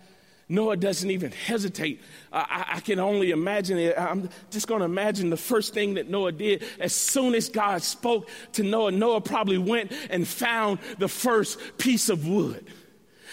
Noah 0.49 0.77
doesn't 0.77 1.11
even 1.11 1.33
hesitate. 1.33 2.01
I, 2.33 2.67
I, 2.75 2.81
can 2.81 3.01
only 3.01 3.33
imagine 3.33 3.79
it. 3.79 3.99
I'm 3.99 4.31
just 4.51 4.69
going 4.69 4.79
to 4.79 4.85
imagine 4.85 5.29
the 5.29 5.37
first 5.37 5.75
thing 5.75 5.95
that 5.95 6.09
Noah 6.09 6.31
did. 6.31 6.65
As 6.79 6.95
soon 6.95 7.35
as 7.35 7.49
God 7.49 7.83
spoke 7.83 8.29
to 8.53 8.63
Noah, 8.63 8.93
Noah 8.93 9.21
probably 9.21 9.59
went 9.59 9.93
and 10.09 10.27
found 10.27 10.79
the 10.99 11.09
first 11.09 11.59
piece 11.79 12.09
of 12.09 12.29
wood. 12.29 12.65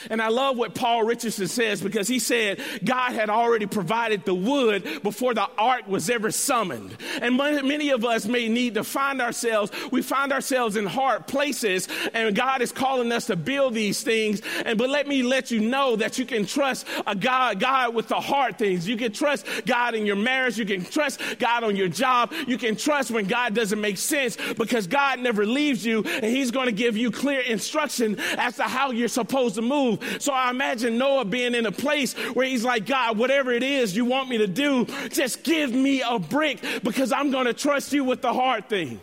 And 0.09 0.21
I 0.21 0.29
love 0.29 0.57
what 0.57 0.75
Paul 0.75 1.03
Richardson 1.03 1.47
says 1.47 1.81
because 1.81 2.07
he 2.07 2.19
said 2.19 2.59
God 2.83 3.13
had 3.13 3.29
already 3.29 3.65
provided 3.65 4.25
the 4.25 4.33
wood 4.33 5.01
before 5.03 5.33
the 5.33 5.47
ark 5.57 5.87
was 5.87 6.09
ever 6.09 6.31
summoned. 6.31 6.95
And 7.21 7.37
many 7.37 7.89
of 7.89 8.05
us 8.05 8.25
may 8.25 8.49
need 8.49 8.75
to 8.75 8.83
find 8.83 9.21
ourselves, 9.21 9.71
we 9.91 10.01
find 10.01 10.31
ourselves 10.31 10.75
in 10.75 10.85
hard 10.85 11.27
places, 11.27 11.87
and 12.13 12.35
God 12.35 12.61
is 12.61 12.71
calling 12.71 13.11
us 13.11 13.27
to 13.27 13.35
build 13.35 13.73
these 13.73 14.01
things. 14.03 14.41
And 14.65 14.77
but 14.77 14.89
let 14.89 15.07
me 15.07 15.23
let 15.23 15.51
you 15.51 15.59
know 15.59 15.95
that 15.95 16.17
you 16.17 16.25
can 16.25 16.45
trust 16.45 16.87
a 17.05 17.15
God, 17.15 17.59
God 17.59 17.95
with 17.95 18.07
the 18.07 18.19
hard 18.19 18.57
things. 18.57 18.87
You 18.87 18.97
can 18.97 19.11
trust 19.11 19.45
God 19.65 19.95
in 19.95 20.05
your 20.05 20.15
marriage, 20.15 20.57
you 20.57 20.65
can 20.65 20.83
trust 20.83 21.21
God 21.39 21.63
on 21.63 21.75
your 21.75 21.87
job, 21.87 22.33
you 22.47 22.57
can 22.57 22.75
trust 22.75 23.11
when 23.11 23.25
God 23.25 23.53
doesn't 23.53 23.79
make 23.79 23.97
sense 23.97 24.37
because 24.57 24.87
God 24.87 25.19
never 25.19 25.45
leaves 25.45 25.85
you 25.85 26.03
and 26.03 26.25
He's 26.25 26.51
going 26.51 26.67
to 26.67 26.71
give 26.71 26.97
you 26.97 27.11
clear 27.11 27.41
instruction 27.41 28.17
as 28.37 28.57
to 28.57 28.63
how 28.63 28.91
you're 28.91 29.07
supposed 29.07 29.55
to 29.55 29.61
move 29.61 29.82
move. 29.83 30.17
So 30.21 30.33
I 30.33 30.49
imagine 30.49 30.97
Noah 30.97 31.25
being 31.25 31.55
in 31.55 31.65
a 31.65 31.71
place 31.71 32.13
where 32.33 32.45
he's 32.45 32.63
like, 32.63 32.85
God, 32.85 33.17
whatever 33.17 33.51
it 33.51 33.63
is 33.63 33.95
you 33.95 34.05
want 34.05 34.29
me 34.29 34.37
to 34.39 34.47
do, 34.47 34.85
just 35.09 35.43
give 35.43 35.71
me 35.71 36.01
a 36.01 36.19
brick 36.19 36.59
because 36.83 37.11
I'm 37.11 37.31
going 37.31 37.45
to 37.45 37.53
trust 37.53 37.93
you 37.93 38.03
with 38.03 38.21
the 38.21 38.33
hard 38.33 38.69
thing. 38.69 38.99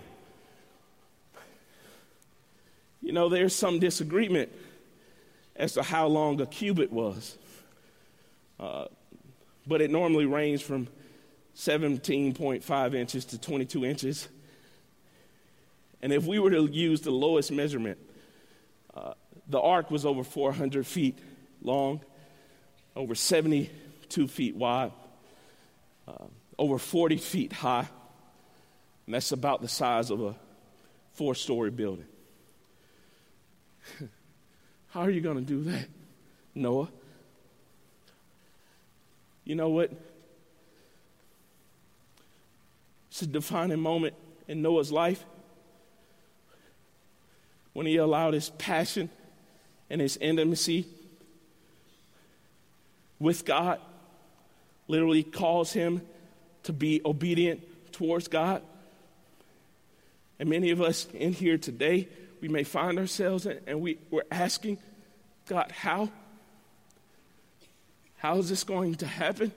You 3.02 3.12
know, 3.12 3.28
there's 3.28 3.54
some 3.54 3.78
disagreement 3.78 4.52
as 5.56 5.72
to 5.74 5.82
how 5.82 6.06
long 6.06 6.40
a 6.40 6.46
cubit 6.46 6.92
was. 6.92 7.36
Uh, 8.58 8.86
but 9.66 9.80
it 9.80 9.90
normally 9.90 10.26
ranged 10.26 10.62
from 10.64 10.88
17.5 11.56 12.94
inches 12.94 13.24
to 13.26 13.38
22 13.38 13.84
inches. 13.84 14.28
And 16.02 16.12
if 16.12 16.24
we 16.24 16.38
were 16.38 16.50
to 16.50 16.66
use 16.66 17.02
the 17.02 17.10
lowest 17.10 17.52
measurement, 17.52 17.98
uh, 18.94 19.14
the 19.50 19.60
ark 19.60 19.90
was 19.90 20.06
over 20.06 20.22
400 20.22 20.86
feet 20.86 21.18
long, 21.62 22.00
over 22.94 23.14
72 23.14 24.28
feet 24.28 24.54
wide, 24.56 24.92
uh, 26.06 26.26
over 26.58 26.78
40 26.78 27.16
feet 27.16 27.52
high, 27.52 27.88
and 29.06 29.14
that's 29.14 29.32
about 29.32 29.60
the 29.60 29.68
size 29.68 30.10
of 30.10 30.22
a 30.22 30.36
four 31.14 31.34
story 31.34 31.70
building. 31.70 32.06
How 34.90 35.00
are 35.00 35.10
you 35.10 35.20
going 35.20 35.36
to 35.36 35.42
do 35.42 35.64
that, 35.64 35.86
Noah? 36.54 36.88
You 39.44 39.56
know 39.56 39.70
what? 39.70 39.90
It's 43.10 43.22
a 43.22 43.26
defining 43.26 43.80
moment 43.80 44.14
in 44.46 44.62
Noah's 44.62 44.92
life 44.92 45.24
when 47.72 47.86
he 47.86 47.96
allowed 47.96 48.34
his 48.34 48.50
passion 48.50 49.10
and 49.90 50.00
his 50.00 50.16
intimacy 50.16 50.86
with 53.18 53.44
God 53.44 53.80
literally 54.88 55.22
calls 55.22 55.72
him 55.72 56.00
to 56.62 56.72
be 56.72 57.00
obedient 57.04 57.60
towards 57.92 58.28
God. 58.28 58.62
And 60.38 60.48
many 60.48 60.70
of 60.70 60.80
us 60.80 61.06
in 61.12 61.32
here 61.32 61.58
today, 61.58 62.08
we 62.40 62.48
may 62.48 62.64
find 62.64 62.98
ourselves 62.98 63.46
and 63.46 63.80
we, 63.80 63.98
we're 64.10 64.22
asking, 64.30 64.78
God, 65.46 65.70
how? 65.70 66.08
How 68.16 68.38
is 68.38 68.48
this 68.48 68.64
going 68.64 68.94
to 68.96 69.06
happen? 69.06 69.52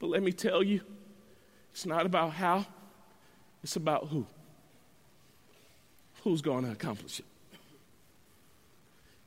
But 0.00 0.08
let 0.08 0.22
me 0.22 0.32
tell 0.32 0.62
you, 0.62 0.80
it's 1.72 1.86
not 1.86 2.06
about 2.06 2.32
how, 2.32 2.66
it's 3.62 3.76
about 3.76 4.08
who. 4.08 4.26
Who's 6.24 6.42
going 6.42 6.64
to 6.64 6.72
accomplish 6.72 7.20
it? 7.20 7.26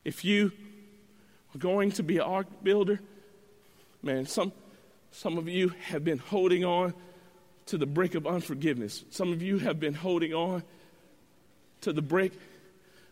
If 0.06 0.26
you 0.26 0.52
are 1.56 1.60
going 1.60 1.92
to 1.94 2.04
be 2.04 2.18
an 2.18 2.24
ark 2.24 2.48
builder, 2.62 3.00
man, 4.02 4.26
some, 4.26 4.52
some 5.12 5.38
of 5.38 5.48
you 5.48 5.70
have 5.70 6.04
been 6.04 6.18
holding 6.18 6.66
on 6.66 6.94
to 7.68 7.78
the 7.78 7.86
brick 7.86 8.16
of 8.16 8.28
unforgiveness. 8.28 9.06
Some 9.10 9.32
of 9.32 9.42
you 9.42 9.60
have 9.60 9.80
been 9.80 9.94
holding 9.94 10.34
on 10.34 10.64
to 11.82 11.94
the 11.94 12.02
brick 12.02 12.34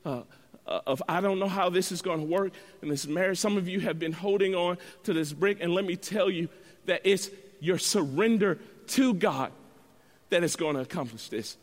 uh, 0.05 0.23
of 0.65 1.01
I 1.07 1.21
don't 1.21 1.39
know 1.39 1.47
how 1.47 1.69
this 1.69 1.91
is 1.91 2.01
going 2.01 2.19
to 2.19 2.25
work 2.25 2.53
in 2.81 2.89
this 2.89 3.07
marriage. 3.07 3.37
Some 3.37 3.57
of 3.57 3.67
you 3.67 3.79
have 3.81 3.99
been 3.99 4.11
holding 4.11 4.55
on 4.55 4.77
to 5.03 5.13
this 5.13 5.33
brick, 5.33 5.57
and 5.61 5.73
let 5.73 5.85
me 5.85 5.95
tell 5.95 6.29
you 6.29 6.49
that 6.85 7.01
it's 7.03 7.29
your 7.59 7.77
surrender 7.77 8.59
to 8.87 9.13
God 9.13 9.51
that 10.29 10.43
is 10.43 10.55
going 10.55 10.75
to 10.75 10.81
accomplish 10.81 11.29
this. 11.29 11.57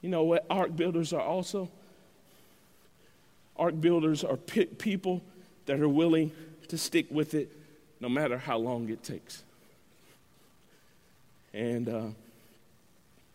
You 0.00 0.08
know 0.08 0.24
what 0.24 0.44
ark 0.50 0.74
builders 0.74 1.12
are 1.12 1.20
also? 1.20 1.70
Ark 3.62 3.80
builders 3.80 4.24
are 4.24 4.36
people 4.36 5.22
that 5.66 5.78
are 5.78 5.88
willing 5.88 6.32
to 6.66 6.76
stick 6.76 7.06
with 7.12 7.34
it 7.34 7.48
no 8.00 8.08
matter 8.08 8.36
how 8.36 8.58
long 8.58 8.88
it 8.88 9.04
takes. 9.04 9.44
And 11.54 11.88
uh, 11.88 12.06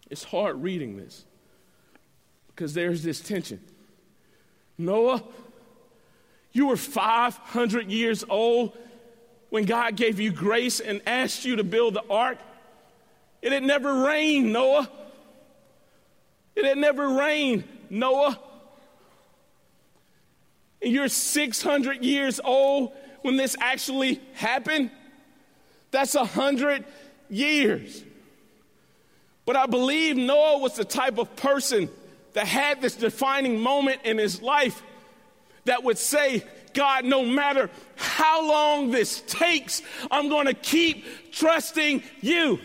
it's 0.10 0.26
hard 0.26 0.62
reading 0.62 0.98
this 0.98 1.24
because 2.48 2.74
there's 2.74 3.04
this 3.04 3.22
tension. 3.22 3.62
Noah, 4.78 5.24
you 6.52 6.68
were 6.68 6.76
500 6.76 7.90
years 7.90 8.26
old 8.28 8.76
when 9.50 9.64
God 9.64 9.96
gave 9.96 10.20
you 10.20 10.32
grace 10.32 10.82
and 10.82 11.02
asked 11.08 11.46
you 11.46 11.56
to 11.56 11.64
build 11.64 11.94
the 11.94 12.04
ark. 12.10 12.38
It 13.42 13.54
had 13.54 13.64
never 13.64 14.04
rained, 14.04 14.52
Noah. 14.52 14.92
It 16.54 16.66
had 16.66 16.78
never 16.78 17.12
rained, 17.12 17.64
Noah. 17.90 18.38
And 20.82 20.92
you're 20.94 21.08
600 21.08 22.04
years 22.04 22.40
old 22.44 22.94
when 23.22 23.38
this 23.38 23.56
actually 23.60 24.22
happened. 24.34 24.92
That's 25.92 26.16
a 26.16 26.26
hundred 26.26 26.86
years. 27.30 28.04
But 29.46 29.56
I 29.56 29.66
believe 29.66 30.18
Noah 30.18 30.60
was 30.60 30.76
the 30.76 30.86
type 30.86 31.18
of 31.18 31.36
person 31.36 31.90
that 32.34 32.46
had 32.46 32.82
this 32.82 32.96
defining 32.96 33.60
moment 33.60 34.02
in 34.04 34.18
his 34.18 34.42
life 34.42 34.84
that 35.66 35.84
would 35.84 35.98
say, 35.98 36.44
God, 36.74 37.06
no 37.06 37.26
matter 37.26 37.70
how 37.96 38.48
long 38.48 38.92
this 38.92 39.22
takes, 39.22 39.82
I'm 40.12 40.30
going 40.30 40.46
to 40.46 40.54
keep 40.54 41.32
trusting 41.32 42.04
you. 42.22 42.60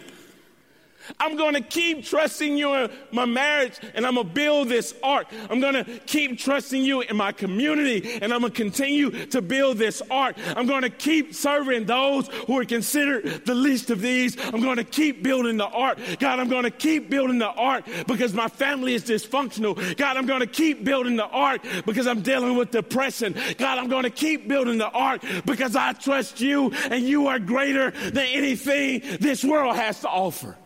I'm 1.18 1.36
going 1.36 1.54
to 1.54 1.60
keep 1.60 2.04
trusting 2.04 2.56
you 2.56 2.74
in 2.74 2.90
my 3.10 3.24
marriage 3.24 3.78
and 3.94 4.06
I'm 4.06 4.14
going 4.14 4.28
to 4.28 4.32
build 4.34 4.68
this 4.68 4.94
ark. 5.02 5.26
I'm 5.50 5.60
going 5.60 5.74
to 5.74 5.84
keep 6.06 6.38
trusting 6.38 6.84
you 6.84 7.00
in 7.02 7.16
my 7.16 7.32
community 7.32 8.18
and 8.20 8.32
I'm 8.32 8.40
going 8.40 8.52
to 8.52 8.56
continue 8.56 9.10
to 9.26 9.42
build 9.42 9.78
this 9.78 10.02
ark. 10.10 10.36
I'm 10.56 10.66
going 10.66 10.82
to 10.82 10.90
keep 10.90 11.34
serving 11.34 11.86
those 11.86 12.28
who 12.46 12.58
are 12.58 12.64
considered 12.64 13.44
the 13.44 13.54
least 13.54 13.90
of 13.90 14.00
these. 14.00 14.36
I'm 14.40 14.60
going 14.60 14.76
to 14.76 14.84
keep 14.84 15.22
building 15.22 15.56
the 15.56 15.66
ark. 15.66 15.98
God, 16.18 16.40
I'm 16.40 16.48
going 16.48 16.64
to 16.64 16.70
keep 16.70 17.10
building 17.10 17.38
the 17.38 17.50
ark 17.50 17.84
because 18.06 18.34
my 18.34 18.48
family 18.48 18.94
is 18.94 19.04
dysfunctional. 19.04 19.96
God, 19.96 20.16
I'm 20.16 20.26
going 20.26 20.40
to 20.40 20.46
keep 20.46 20.84
building 20.84 21.16
the 21.16 21.26
ark 21.26 21.62
because 21.86 22.06
I'm 22.06 22.22
dealing 22.22 22.56
with 22.56 22.70
depression. 22.70 23.34
God, 23.58 23.78
I'm 23.78 23.88
going 23.88 24.04
to 24.04 24.10
keep 24.10 24.48
building 24.48 24.78
the 24.78 24.90
ark 24.90 25.22
because 25.44 25.76
I 25.76 25.92
trust 25.92 26.40
you 26.40 26.72
and 26.90 27.04
you 27.04 27.26
are 27.28 27.38
greater 27.38 27.90
than 27.90 28.26
anything 28.26 29.02
this 29.20 29.44
world 29.44 29.76
has 29.76 30.00
to 30.00 30.08
offer. 30.08 30.56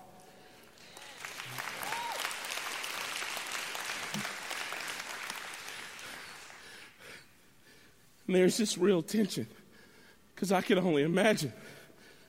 And 8.26 8.34
there's 8.34 8.56
this 8.56 8.76
real 8.76 9.02
tension 9.02 9.46
because 10.34 10.52
I 10.52 10.60
can 10.60 10.78
only 10.78 11.02
imagine 11.02 11.52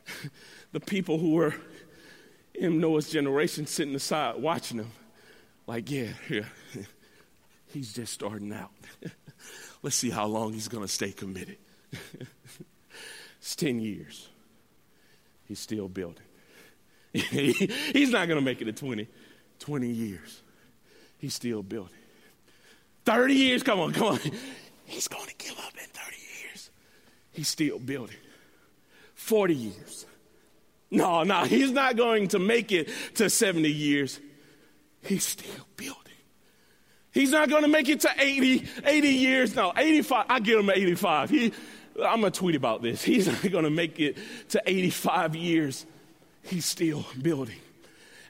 the 0.72 0.80
people 0.80 1.18
who 1.18 1.34
were 1.34 1.56
in 2.54 2.80
Noah's 2.80 3.10
generation 3.10 3.68
sitting 3.68 3.96
aside 3.96 4.42
watching 4.42 4.80
him, 4.80 4.92
like, 5.68 5.90
yeah, 5.92 6.10
yeah, 6.30 6.44
he's 7.74 7.94
just 7.94 8.14
starting 8.14 8.54
out. 8.54 8.72
Let's 9.84 9.96
see 9.96 10.10
how 10.10 10.26
long 10.26 10.54
he's 10.54 10.68
going 10.68 10.84
to 10.84 10.92
stay 10.92 11.12
committed. 11.12 11.58
it's 13.40 13.56
10 13.56 13.80
years. 13.80 14.28
He's 15.46 15.60
still 15.60 15.88
building. 15.88 16.24
he's 17.14 18.12
not 18.12 18.28
going 18.28 18.40
to 18.40 18.42
make 18.42 18.62
it 18.62 18.66
to 18.66 18.74
20. 18.74 19.08
20 19.60 19.88
years. 19.88 20.42
He's 21.18 21.34
still 21.34 21.64
building. 21.64 21.94
30 23.06 23.34
years, 23.34 23.64
come 23.64 23.80
on, 23.80 23.94
come 23.94 24.08
on. 24.08 24.20
He's 24.88 25.08
going 25.08 25.28
to 25.28 25.36
give 25.38 25.58
up 25.60 25.74
in 25.74 25.90
30 25.90 26.16
years. 26.42 26.70
He's 27.32 27.48
still 27.50 27.78
building. 27.78 28.16
40 29.16 29.54
years. 29.54 30.06
No, 30.90 31.24
no, 31.24 31.44
he's 31.44 31.72
not 31.72 31.98
going 31.98 32.30
to 32.30 32.40
make 32.40 32.72
it 32.72 32.90
to 33.16 33.30
70 33.30 33.70
years. 33.70 34.20
He's 35.04 35.26
still 35.26 35.68
building. 35.76 36.02
He's 37.12 37.32
not 37.32 37.50
going 37.50 37.64
to 37.64 37.68
make 37.68 37.90
it 37.90 38.00
to 38.02 38.10
80, 38.18 38.66
80 38.86 39.08
years. 39.10 39.56
No, 39.56 39.74
85. 39.76 40.26
I 40.30 40.40
give 40.40 40.60
him 40.60 40.70
85. 40.70 41.30
He, 41.30 41.52
I'm 42.02 42.22
going 42.22 42.32
to 42.32 42.40
tweet 42.40 42.56
about 42.56 42.82
this. 42.82 43.04
He's 43.04 43.28
not 43.28 43.52
going 43.52 43.66
to 43.66 43.70
make 43.70 44.00
it 44.00 44.18
to 44.50 44.62
85 44.66 45.36
years. 45.36 45.86
He's 46.44 46.66
still 46.66 47.06
building. 47.22 47.60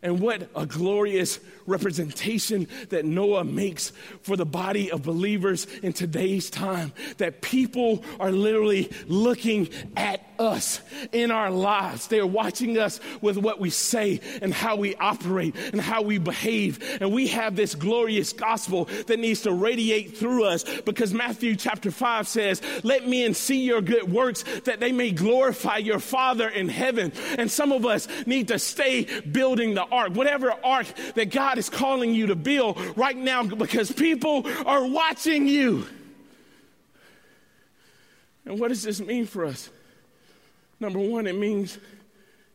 And 0.02 0.20
what 0.20 0.50
a 0.56 0.66
glorious 0.66 1.40
representation 1.66 2.68
that 2.90 3.06
Noah 3.06 3.44
makes 3.44 3.92
for 4.22 4.36
the 4.36 4.46
body 4.46 4.92
of 4.92 5.04
believers 5.04 5.66
in 5.82 5.94
today's 5.94 6.50
time. 6.50 6.94
That 7.18 7.42
people 7.42 8.04
are 8.20 8.32
literally 8.32 8.92
looking 9.08 9.70
at 9.96 10.27
us 10.40 10.82
in 11.12 11.32
our 11.32 11.52
lives. 11.52 12.08
They're 12.08 12.26
watching 12.26 12.78
us 12.78 13.00
with 13.22 13.38
what 13.38 13.60
we 13.60 13.70
say 13.70 14.22
and 14.42 14.54
how 14.54 14.76
we 14.76 14.96
operate 14.96 15.56
and 15.72 15.82
how 15.82 16.02
we 16.02 16.18
behave. 16.18 16.98
And 17.02 17.12
we 17.12 17.28
have 17.28 17.56
this 17.56 17.76
glorious 17.76 18.34
gospel 18.34 18.86
that 19.08 19.20
needs 19.20 19.42
to 19.42 19.54
radiate 19.54 20.18
through 20.18 20.46
us 20.46 20.64
because 20.82 21.14
Matthew 21.14 21.56
chapter 21.56 21.92
5 21.92 22.28
says, 22.28 22.62
Let 22.84 23.08
men 23.08 23.34
see 23.34 23.64
your 23.64 23.82
good 23.82 24.12
works 24.12 24.44
that 24.66 24.80
they 24.80 24.92
may 24.92 25.12
glorify 25.12 25.78
your 25.78 26.00
Father 26.00 26.48
in 26.48 26.70
heaven. 26.70 27.12
And 27.38 27.50
some 27.50 27.72
of 27.72 27.86
us 27.86 28.08
need 28.26 28.50
to 28.50 28.60
stay 28.60 29.04
building 29.22 29.74
the 29.74 29.84
ark, 29.84 30.16
whatever 30.16 30.54
ark 30.64 30.88
that 31.16 31.32
God 31.32 31.58
is 31.58 31.70
calling 31.70 32.14
you 32.14 32.28
to 32.28 32.36
build 32.36 32.78
right 32.98 33.18
now, 33.18 33.44
because 33.44 33.92
people 33.92 34.46
are 34.66 34.86
watching 34.86 35.48
you. 35.48 35.86
And 38.46 38.60
what 38.60 38.70
does 38.70 38.84
this 38.84 39.02
mean 39.02 39.26
for 39.26 39.46
us? 39.46 39.70
Number 40.80 41.00
one, 41.00 41.28
it 41.28 41.36
means 41.36 41.80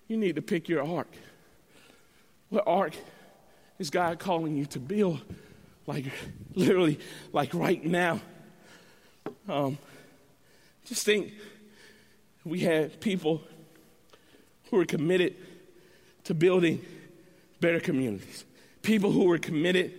you 0.08 0.16
need 0.16 0.37
to 0.37 0.42
pick 0.42 0.68
your 0.68 0.85
ark. 0.85 1.08
What 2.50 2.64
ark 2.66 2.94
is 3.78 3.90
God 3.90 4.18
calling 4.18 4.56
you 4.56 4.66
to 4.66 4.78
build? 4.78 5.20
Like, 5.87 6.06
literally, 6.54 6.98
like 7.32 7.54
right 7.54 7.85
now. 7.85 8.20
Um, 9.48 9.78
just 10.85 11.04
think 11.04 11.32
we 12.44 12.61
had 12.61 13.00
people 13.00 13.42
who 14.70 14.76
were 14.76 14.85
committed 14.85 15.37
to 16.24 16.35
building 16.35 16.85
better 17.61 17.80
communities. 17.80 18.44
People 18.82 19.12
who 19.12 19.24
were 19.24 19.38
committed 19.38 19.92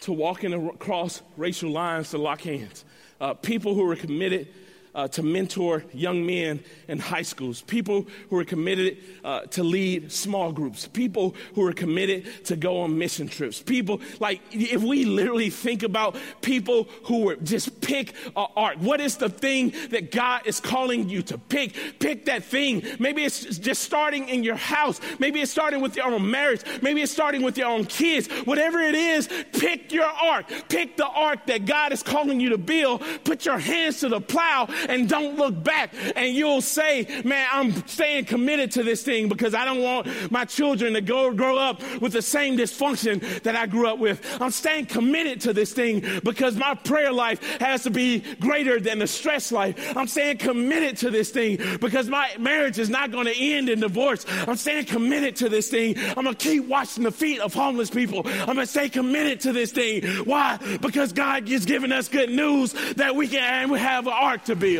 to 0.00 0.12
walking 0.12 0.52
across 0.52 1.22
racial 1.36 1.70
lines 1.70 2.10
to 2.10 2.18
lock 2.18 2.42
hands. 2.42 2.84
Uh, 3.20 3.34
people 3.34 3.74
who 3.74 3.84
were 3.84 3.96
committed 3.96 4.48
uh, 4.96 5.06
to 5.06 5.22
mentor 5.22 5.84
young 5.92 6.24
men 6.26 6.58
in 6.88 6.98
high 6.98 7.22
schools, 7.22 7.60
people 7.62 8.06
who 8.30 8.38
are 8.38 8.44
committed 8.44 8.96
uh, 9.22 9.40
to 9.42 9.62
lead 9.62 10.10
small 10.10 10.50
groups, 10.50 10.88
people 10.88 11.36
who 11.54 11.64
are 11.66 11.72
committed 11.72 12.44
to 12.46 12.56
go 12.56 12.80
on 12.80 12.98
mission 12.98 13.28
trips, 13.28 13.62
people 13.62 14.00
like 14.18 14.40
if 14.50 14.82
we 14.82 15.04
literally 15.04 15.50
think 15.50 15.82
about 15.82 16.16
people 16.40 16.88
who 17.04 17.24
were 17.24 17.36
just 17.36 17.80
pick 17.82 18.14
an 18.36 18.46
art, 18.56 18.78
what 18.78 19.00
is 19.00 19.18
the 19.18 19.28
thing 19.28 19.72
that 19.90 20.10
God 20.10 20.46
is 20.46 20.60
calling 20.60 21.10
you 21.10 21.22
to 21.22 21.36
pick? 21.36 21.76
Pick 21.98 22.24
that 22.24 22.42
thing. 22.42 22.82
Maybe 22.98 23.22
it's 23.22 23.58
just 23.58 23.82
starting 23.82 24.30
in 24.30 24.42
your 24.42 24.56
house, 24.56 24.98
maybe 25.18 25.42
it's 25.42 25.52
starting 25.52 25.82
with 25.82 25.94
your 25.94 26.06
own 26.06 26.30
marriage, 26.30 26.62
maybe 26.80 27.02
it's 27.02 27.12
starting 27.12 27.42
with 27.42 27.58
your 27.58 27.68
own 27.68 27.84
kids. 27.84 28.28
Whatever 28.46 28.80
it 28.80 28.94
is, 28.94 29.28
pick 29.52 29.92
your 29.92 30.06
ark. 30.06 30.46
Pick 30.70 30.96
the 30.96 31.06
ark 31.06 31.46
that 31.46 31.66
God 31.66 31.92
is 31.92 32.02
calling 32.02 32.40
you 32.40 32.48
to 32.50 32.58
build. 32.58 33.02
Put 33.24 33.44
your 33.44 33.58
hands 33.58 34.00
to 34.00 34.08
the 34.08 34.20
plow 34.22 34.68
and 34.88 35.08
don't 35.08 35.36
look 35.36 35.62
back. 35.62 35.92
And 36.14 36.34
you'll 36.34 36.60
say, 36.60 37.22
man, 37.24 37.46
I'm 37.52 37.86
staying 37.86 38.26
committed 38.26 38.72
to 38.72 38.82
this 38.82 39.02
thing 39.02 39.28
because 39.28 39.54
I 39.54 39.64
don't 39.64 39.82
want 39.82 40.30
my 40.30 40.44
children 40.44 40.94
to 40.94 41.00
go 41.00 41.32
grow 41.32 41.58
up 41.58 41.82
with 42.00 42.12
the 42.12 42.22
same 42.22 42.56
dysfunction 42.56 43.42
that 43.42 43.56
I 43.56 43.66
grew 43.66 43.88
up 43.88 43.98
with. 43.98 44.20
I'm 44.40 44.50
staying 44.50 44.86
committed 44.86 45.40
to 45.42 45.52
this 45.52 45.72
thing 45.72 46.04
because 46.24 46.56
my 46.56 46.74
prayer 46.74 47.12
life 47.12 47.42
has 47.60 47.82
to 47.84 47.90
be 47.90 48.20
greater 48.40 48.80
than 48.80 48.98
the 48.98 49.06
stress 49.06 49.52
life. 49.52 49.96
I'm 49.96 50.06
staying 50.06 50.38
committed 50.38 50.96
to 50.98 51.10
this 51.10 51.30
thing 51.30 51.58
because 51.80 52.08
my 52.08 52.30
marriage 52.38 52.78
is 52.78 52.88
not 52.88 53.10
going 53.10 53.26
to 53.26 53.36
end 53.36 53.68
in 53.68 53.80
divorce. 53.80 54.24
I'm 54.46 54.56
staying 54.56 54.86
committed 54.86 55.36
to 55.36 55.48
this 55.48 55.68
thing. 55.70 55.96
I'm 56.16 56.24
going 56.24 56.34
to 56.34 56.48
keep 56.48 56.66
washing 56.66 57.04
the 57.04 57.12
feet 57.12 57.40
of 57.40 57.54
homeless 57.54 57.90
people. 57.90 58.22
I'm 58.26 58.46
going 58.46 58.58
to 58.58 58.66
stay 58.66 58.88
committed 58.88 59.40
to 59.40 59.52
this 59.52 59.72
thing. 59.72 60.04
Why? 60.24 60.58
Because 60.80 61.12
God 61.12 61.48
is 61.48 61.64
giving 61.64 61.92
us 61.92 62.08
good 62.08 62.30
news 62.30 62.72
that 62.94 63.14
we 63.14 63.28
can 63.28 63.42
and 63.62 63.70
we 63.70 63.78
have 63.78 64.06
an 64.06 64.12
ark 64.12 64.44
to 64.44 64.56
build. 64.56 64.75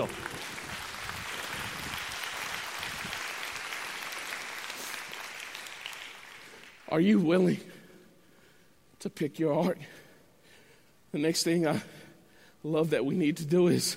Are 6.89 7.01
you 7.01 7.19
willing 7.19 7.61
to 9.01 9.11
pick 9.11 9.39
your 9.39 9.55
ark? 9.55 9.79
The 11.13 11.19
next 11.19 11.43
thing 11.45 11.67
I 11.67 11.81
love 12.63 12.91
that 12.91 13.05
we 13.05 13.15
need 13.15 13.39
to 13.39 13.45
do 13.45 13.69
is 13.69 13.97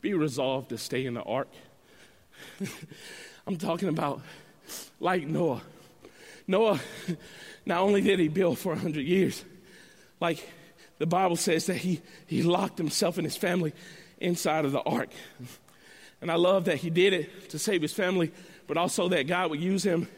be 0.00 0.14
resolved 0.14 0.70
to 0.70 0.78
stay 0.78 1.06
in 1.06 1.14
the 1.14 1.22
ark. 1.22 1.48
I'm 3.46 3.56
talking 3.56 3.88
about 3.88 4.20
like 5.00 5.26
Noah. 5.26 5.62
Noah, 6.46 6.80
not 7.64 7.80
only 7.80 8.00
did 8.00 8.18
he 8.18 8.28
build 8.28 8.58
for 8.58 8.72
100 8.72 9.00
years, 9.00 9.44
like 10.20 10.46
the 10.98 11.06
Bible 11.06 11.36
says 11.36 11.66
that 11.66 11.76
he, 11.76 12.00
he 12.26 12.42
locked 12.42 12.78
himself 12.78 13.18
and 13.18 13.26
his 13.26 13.36
family 13.36 13.72
inside 14.18 14.64
of 14.64 14.72
the 14.72 14.82
ark. 14.82 15.10
And 16.20 16.30
I 16.30 16.36
love 16.36 16.66
that 16.66 16.78
he 16.78 16.90
did 16.90 17.12
it 17.12 17.50
to 17.50 17.58
save 17.58 17.82
his 17.82 17.92
family, 17.92 18.32
but 18.66 18.76
also 18.76 19.08
that 19.08 19.26
God 19.26 19.50
would 19.50 19.60
use 19.60 19.84
him 19.84 20.08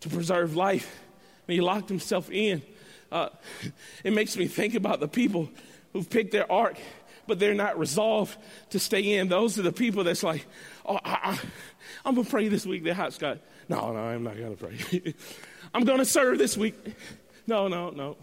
to 0.00 0.08
preserve 0.08 0.56
life. 0.56 1.00
And 1.46 1.54
he 1.54 1.60
locked 1.60 1.88
himself 1.88 2.30
in. 2.30 2.62
Uh, 3.12 3.28
it 4.04 4.12
makes 4.12 4.36
me 4.36 4.46
think 4.46 4.74
about 4.74 5.00
the 5.00 5.08
people 5.08 5.50
who've 5.92 6.08
picked 6.08 6.32
their 6.32 6.50
ark, 6.50 6.78
but 7.26 7.38
they're 7.38 7.54
not 7.54 7.78
resolved 7.78 8.36
to 8.70 8.78
stay 8.78 9.16
in. 9.16 9.28
Those 9.28 9.58
are 9.58 9.62
the 9.62 9.72
people 9.72 10.04
that's 10.04 10.22
like, 10.22 10.46
oh, 10.86 10.98
I, 11.04 11.38
am 12.04 12.14
going 12.14 12.24
to 12.24 12.30
pray 12.30 12.48
this 12.48 12.64
week. 12.66 12.84
They're 12.84 13.10
Scott. 13.10 13.38
No, 13.68 13.92
no, 13.92 14.00
I'm 14.00 14.22
not 14.22 14.36
going 14.36 14.56
to 14.56 14.64
pray. 14.64 15.14
I'm 15.74 15.84
going 15.84 15.98
to 15.98 16.04
serve 16.04 16.38
this 16.38 16.56
week. 16.56 16.74
No, 17.46 17.68
no, 17.68 17.90
no. 17.90 18.16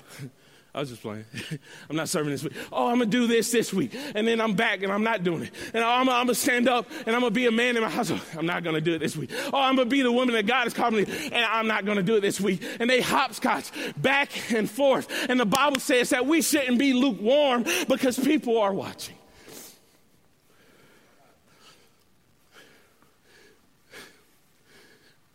I 0.77 0.81
was 0.81 0.89
just 0.89 1.01
playing. 1.01 1.25
I'm 1.89 1.95
not 1.95 2.07
serving 2.07 2.31
this 2.31 2.43
week. 2.43 2.53
Oh, 2.71 2.89
I'm 2.89 2.99
going 2.99 3.09
to 3.09 3.17
do 3.17 3.25
this 3.25 3.51
this 3.51 3.73
week. 3.73 3.97
And 4.13 4.27
then 4.27 4.39
I'm 4.39 4.53
back 4.53 4.83
and 4.83 4.91
I'm 4.91 5.03
not 5.03 5.23
doing 5.23 5.41
it. 5.41 5.51
And 5.73 5.83
I'm, 5.83 6.07
I'm 6.07 6.27
going 6.27 6.27
to 6.27 6.35
stand 6.35 6.69
up 6.69 6.87
and 7.07 7.15
I'm 7.15 7.21
going 7.21 7.33
to 7.33 7.35
be 7.35 7.47
a 7.47 7.51
man 7.51 7.75
in 7.75 7.81
my 7.81 7.89
house. 7.89 8.11
I'm 8.37 8.45
not 8.45 8.63
going 8.63 8.75
to 8.75 8.81
do 8.81 8.93
it 8.93 8.99
this 8.99 9.17
week. 9.17 9.31
Oh, 9.51 9.59
I'm 9.59 9.75
going 9.75 9.89
to 9.89 9.91
be 9.91 10.03
the 10.03 10.11
woman 10.11 10.35
that 10.35 10.45
God 10.45 10.65
has 10.65 10.75
called 10.75 10.93
me 10.93 11.05
and 11.07 11.33
I'm 11.33 11.65
not 11.65 11.85
going 11.85 11.97
to 11.97 12.03
do 12.03 12.17
it 12.17 12.21
this 12.21 12.39
week. 12.39 12.61
And 12.79 12.87
they 12.87 13.01
hopscotch 13.01 13.71
back 13.97 14.29
and 14.51 14.69
forth. 14.69 15.07
And 15.27 15.39
the 15.39 15.47
Bible 15.47 15.79
says 15.79 16.11
that 16.11 16.27
we 16.27 16.43
shouldn't 16.43 16.77
be 16.77 16.93
lukewarm 16.93 17.65
because 17.89 18.19
people 18.19 18.59
are 18.59 18.71
watching. 18.71 19.15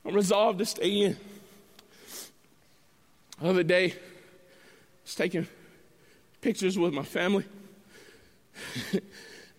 I'm 0.05 0.15
resolved 0.15 0.61
to 0.61 0.67
stay 0.67 1.01
in. 1.01 1.17
The 3.41 3.49
other 3.49 3.65
day, 3.65 3.97
was 5.03 5.15
taking 5.15 5.47
pictures 6.41 6.79
with 6.79 6.93
my 6.93 7.03
family. 7.03 7.45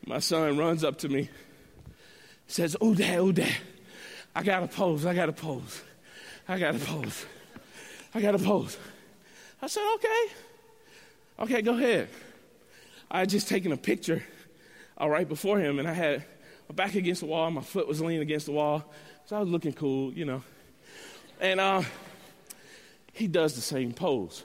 my 0.06 0.20
son 0.20 0.58
runs 0.58 0.84
up 0.84 0.98
to 1.00 1.10
me, 1.10 1.30
says, 2.48 2.76
Oh, 2.80 2.94
dad, 2.94 3.20
oh, 3.20 3.32
dad, 3.32 3.56
I 4.36 4.44
got 4.44 4.60
to 4.60 4.68
pose, 4.68 5.06
I 5.06 5.14
got 5.14 5.28
to 5.28 5.34
pose, 5.34 5.82
I 6.48 6.60
got 6.60 6.74
to 6.74 6.80
pose, 6.80 7.26
I 8.14 8.22
got 8.22 8.32
to 8.32 8.40
pose. 8.40 8.78
I 9.62 9.68
said, 9.68 9.84
Okay, 9.96 10.26
okay, 11.40 11.62
go 11.62 11.74
ahead. 11.74 12.10
I 13.10 13.20
had 13.20 13.30
just 13.30 13.48
taken 13.48 13.72
a 13.72 13.78
picture 13.78 14.24
uh, 15.00 15.08
right 15.08 15.28
before 15.28 15.60
him, 15.60 15.80
and 15.80 15.88
I 15.88 15.94
had 15.94 16.26
my 16.70 16.76
back 16.76 16.96
against 16.96 17.22
the 17.22 17.28
wall, 17.28 17.50
my 17.52 17.62
foot 17.62 17.88
was 17.88 18.02
leaning 18.02 18.22
against 18.22 18.46
the 18.46 18.52
wall, 18.52 18.92
so 19.26 19.36
I 19.36 19.40
was 19.40 19.50
looking 19.50 19.74
cool, 19.74 20.14
you 20.14 20.26
know. 20.26 20.44
And 21.40 21.60
uh, 21.60 21.84
he 23.12 23.28
does 23.28 23.56
the 23.56 23.62
same 23.62 23.94
pose. 23.94 24.44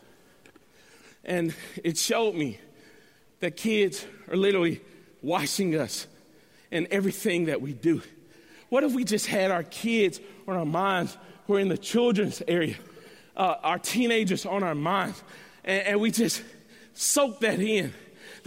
And 1.24 1.54
it 1.82 1.98
showed 1.98 2.34
me 2.34 2.58
that 3.40 3.56
kids 3.56 4.04
are 4.30 4.36
literally 4.36 4.80
watching 5.22 5.76
us 5.76 6.06
in 6.70 6.86
everything 6.90 7.46
that 7.46 7.60
we 7.60 7.72
do. 7.72 8.02
What 8.68 8.84
if 8.84 8.92
we 8.92 9.04
just 9.04 9.26
had 9.26 9.50
our 9.50 9.62
kids 9.62 10.20
on 10.46 10.56
our 10.56 10.64
minds? 10.64 11.16
We're 11.46 11.60
in 11.60 11.68
the 11.68 11.78
children's 11.78 12.42
area, 12.46 12.76
uh, 13.36 13.56
our 13.62 13.78
teenagers 13.78 14.44
on 14.44 14.62
our 14.62 14.74
minds, 14.74 15.22
and, 15.64 15.86
and 15.86 16.00
we 16.00 16.10
just 16.10 16.42
soak 16.92 17.40
that 17.40 17.60
in 17.60 17.94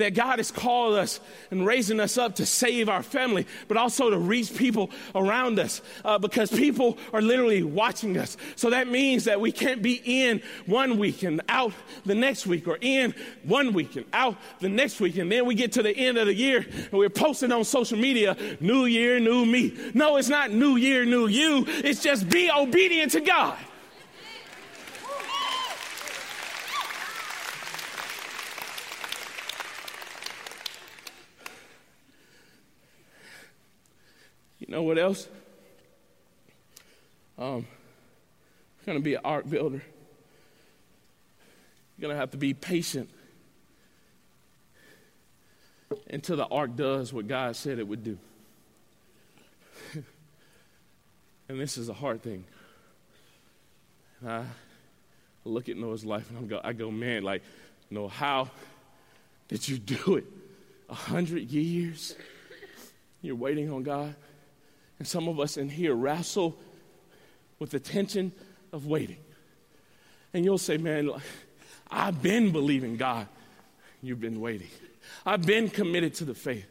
that 0.02 0.14
God 0.14 0.40
has 0.40 0.52
called 0.52 0.96
us 0.96 1.20
and 1.50 1.66
raising 1.66 2.00
us 2.00 2.18
up 2.18 2.36
to 2.36 2.46
save 2.46 2.90
our 2.90 3.04
family, 3.04 3.48
but 3.68 3.78
also 3.78 4.10
to 4.10 4.18
reach 4.18 4.56
people 4.56 4.92
around 5.16 5.60
us 5.60 5.82
uh, 6.04 6.18
because 6.18 6.52
people 6.52 6.98
are 7.14 7.22
literally 7.22 7.64
watching 7.64 8.18
us. 8.18 8.38
So 8.56 8.70
that 8.70 8.88
means 8.88 9.26
that 9.26 9.40
we 9.40 9.52
can't 9.52 9.82
be 9.82 10.02
in 10.04 10.42
one 10.66 10.98
week 10.98 11.24
and 11.24 11.42
out 11.50 11.74
the 12.06 12.16
next 12.16 12.46
week, 12.48 12.68
or 12.68 12.78
in 12.82 13.14
one 13.44 13.74
week 13.74 13.96
and 13.96 14.06
out 14.14 14.38
the 14.60 14.70
next 14.70 15.00
week. 15.00 15.18
And 15.18 15.32
then 15.32 15.46
we 15.46 15.56
get 15.56 15.72
to 15.74 15.84
the 15.84 15.96
end 15.96 16.18
of 16.18 16.28
the 16.28 16.34
year 16.34 16.66
and 16.68 16.92
we're 16.92 17.10
posting 17.10 17.52
on 17.52 17.64
social 17.64 17.98
media, 17.98 18.36
New 18.60 18.86
Year, 18.86 19.20
New 19.20 19.46
Me. 19.46 19.78
No, 19.94 20.18
it's 20.18 20.30
not 20.30 20.52
New 20.52 20.76
Year, 20.76 21.06
New 21.06 21.28
You. 21.28 21.66
It's 21.68 22.04
just 22.04 22.30
be 22.30 22.52
obedient 22.52 23.14
to 23.14 23.22
God. 23.22 23.58
Know 34.72 34.84
what 34.84 34.98
else? 34.98 35.28
Um, 37.38 37.68
you're 38.80 38.86
going 38.86 38.98
to 38.98 39.04
be 39.04 39.16
an 39.16 39.22
ark 39.24 39.48
builder. 39.48 39.84
You're 41.98 42.02
going 42.08 42.16
to 42.16 42.20
have 42.20 42.32
to 42.32 42.38
be 42.38 42.54
patient 42.54 43.10
until 46.10 46.38
the 46.38 46.46
ark 46.46 46.76
does 46.76 47.12
what 47.12 47.28
God 47.28 47.56
said 47.56 47.80
it 47.80 47.88
would 47.88 48.04
do. 48.04 48.18
and 51.50 51.60
this 51.60 51.78
is 51.78 51.90
a 51.90 51.94
hard 51.94 52.24
thing. 52.24 52.46
And 54.22 54.30
I 54.30 54.46
look 55.44 55.68
at 55.68 55.76
Noah's 55.76 56.06
life 56.06 56.30
and 56.30 56.40
I 56.40 56.42
go, 56.44 56.62
I 56.64 56.74
go, 56.74 56.90
man, 56.90 57.24
like, 57.24 57.44
Noah, 57.90 58.08
how 58.10 58.50
did 59.50 59.68
you 59.68 59.78
do 59.78 60.16
it? 60.16 60.26
A 60.90 60.96
hundred 60.96 61.52
years? 61.52 62.16
You're 63.22 63.36
waiting 63.36 63.72
on 63.72 63.84
God? 63.84 64.16
And 65.02 65.08
some 65.08 65.28
of 65.28 65.40
us 65.40 65.58
in 65.58 65.68
here 65.68 65.96
wrestle 65.96 66.56
with 67.58 67.72
the 67.72 67.80
tension 67.80 68.32
of 68.72 68.86
waiting. 68.86 69.18
And 70.32 70.46
you'll 70.46 70.60
say, 70.60 70.78
Man, 70.78 71.10
I've 71.90 72.22
been 72.22 72.52
believing 72.52 72.98
God. 72.98 73.28
You've 74.04 74.22
been 74.22 74.40
waiting. 74.40 74.68
I've 75.26 75.44
been 75.44 75.70
committed 75.70 76.14
to 76.18 76.26
the 76.26 76.36
faith 76.36 76.68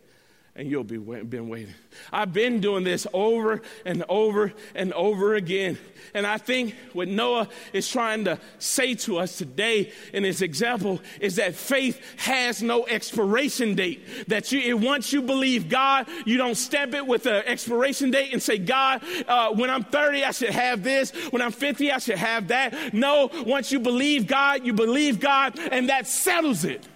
and 0.56 0.68
you'll 0.68 0.84
be 0.84 0.98
been 0.98 1.48
waiting. 1.48 1.74
I've 2.12 2.32
been 2.32 2.60
doing 2.60 2.82
this 2.82 3.06
over 3.12 3.62
and 3.86 4.04
over 4.08 4.52
and 4.74 4.92
over 4.92 5.34
again. 5.34 5.78
And 6.12 6.26
I 6.26 6.38
think 6.38 6.74
what 6.92 7.06
Noah 7.08 7.48
is 7.72 7.88
trying 7.88 8.24
to 8.24 8.38
say 8.58 8.94
to 8.96 9.18
us 9.18 9.38
today 9.38 9.92
in 10.12 10.24
his 10.24 10.42
example 10.42 11.00
is 11.20 11.36
that 11.36 11.54
faith 11.54 12.00
has 12.16 12.62
no 12.62 12.84
expiration 12.86 13.76
date. 13.76 14.28
That 14.28 14.50
you, 14.50 14.76
once 14.76 15.12
you 15.12 15.22
believe 15.22 15.68
God, 15.68 16.08
you 16.26 16.36
don't 16.36 16.56
stamp 16.56 16.94
it 16.94 17.06
with 17.06 17.26
an 17.26 17.44
expiration 17.46 18.10
date 18.10 18.32
and 18.32 18.42
say, 18.42 18.58
God, 18.58 19.02
uh, 19.28 19.52
when 19.52 19.70
I'm 19.70 19.84
30, 19.84 20.24
I 20.24 20.32
should 20.32 20.50
have 20.50 20.82
this. 20.82 21.12
When 21.30 21.42
I'm 21.42 21.52
50, 21.52 21.92
I 21.92 21.98
should 21.98 22.18
have 22.18 22.48
that. 22.48 22.92
No, 22.92 23.30
once 23.46 23.70
you 23.70 23.78
believe 23.78 24.26
God, 24.26 24.66
you 24.66 24.72
believe 24.72 25.20
God, 25.20 25.58
and 25.58 25.88
that 25.90 26.08
settles 26.08 26.64
it. 26.64 26.86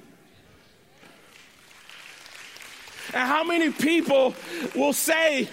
And 3.15 3.29
how 3.29 3.45
many 3.45 3.71
people 3.71 4.35
will 4.75 4.93
say, 4.93 5.49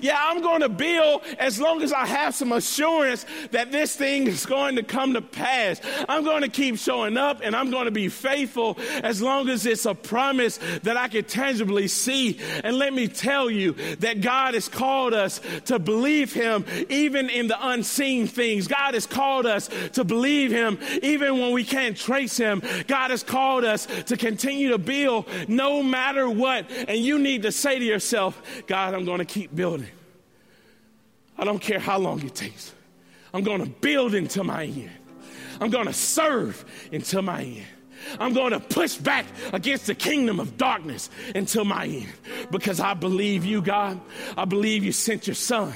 yeah, 0.00 0.18
I'm 0.20 0.42
going 0.42 0.60
to 0.60 0.68
build 0.68 1.22
as 1.38 1.60
long 1.60 1.82
as 1.82 1.92
I 1.92 2.06
have 2.06 2.34
some 2.34 2.52
assurance 2.52 3.26
that 3.50 3.72
this 3.72 3.96
thing 3.96 4.26
is 4.26 4.46
going 4.46 4.76
to 4.76 4.82
come 4.82 5.14
to 5.14 5.22
pass. 5.22 5.80
I'm 6.08 6.24
going 6.24 6.42
to 6.42 6.48
keep 6.48 6.78
showing 6.78 7.16
up 7.16 7.40
and 7.42 7.54
I'm 7.54 7.70
going 7.70 7.86
to 7.86 7.90
be 7.90 8.08
faithful 8.08 8.78
as 9.02 9.20
long 9.20 9.48
as 9.48 9.66
it's 9.66 9.86
a 9.86 9.94
promise 9.94 10.58
that 10.82 10.96
I 10.96 11.08
can 11.08 11.24
tangibly 11.24 11.88
see. 11.88 12.38
And 12.62 12.76
let 12.76 12.92
me 12.92 13.08
tell 13.08 13.50
you 13.50 13.72
that 14.00 14.20
God 14.20 14.54
has 14.54 14.68
called 14.68 15.14
us 15.14 15.40
to 15.66 15.78
believe 15.78 16.32
Him 16.32 16.64
even 16.88 17.30
in 17.30 17.46
the 17.48 17.68
unseen 17.68 18.26
things. 18.26 18.66
God 18.66 18.94
has 18.94 19.06
called 19.06 19.46
us 19.46 19.68
to 19.92 20.04
believe 20.04 20.50
Him 20.50 20.78
even 21.02 21.38
when 21.38 21.52
we 21.52 21.64
can't 21.64 21.96
trace 21.96 22.36
Him. 22.36 22.62
God 22.86 23.10
has 23.10 23.22
called 23.22 23.64
us 23.64 23.86
to 24.06 24.16
continue 24.16 24.70
to 24.70 24.78
build 24.78 25.26
no 25.48 25.82
matter 25.82 26.28
what. 26.28 26.70
And 26.88 26.98
you 26.98 27.18
need 27.18 27.42
to 27.42 27.52
say 27.52 27.78
to 27.78 27.84
yourself, 27.84 28.40
God, 28.66 28.94
I'm 28.94 29.04
going 29.04 29.18
to 29.18 29.24
keep 29.24 29.54
building. 29.54 29.83
I 31.44 31.46
don't 31.46 31.58
care 31.58 31.78
how 31.78 31.98
long 31.98 32.24
it 32.24 32.34
takes. 32.34 32.72
I'm 33.34 33.42
going 33.42 33.62
to 33.62 33.68
build 33.68 34.14
into 34.14 34.42
my 34.42 34.64
end. 34.64 34.90
I'm 35.60 35.68
going 35.68 35.84
to 35.84 35.92
serve 35.92 36.64
until 36.90 37.20
my 37.20 37.42
end. 37.42 37.66
I'm 38.18 38.32
going 38.32 38.52
to 38.52 38.60
push 38.60 38.96
back 38.96 39.26
against 39.52 39.86
the 39.86 39.94
kingdom 39.94 40.40
of 40.40 40.56
darkness 40.56 41.10
until 41.34 41.66
my 41.66 41.84
end 41.84 42.12
because 42.50 42.80
I 42.80 42.94
believe 42.94 43.44
you, 43.44 43.60
God. 43.60 44.00
I 44.38 44.46
believe 44.46 44.84
you 44.84 44.92
sent 44.92 45.26
your 45.26 45.34
son 45.34 45.74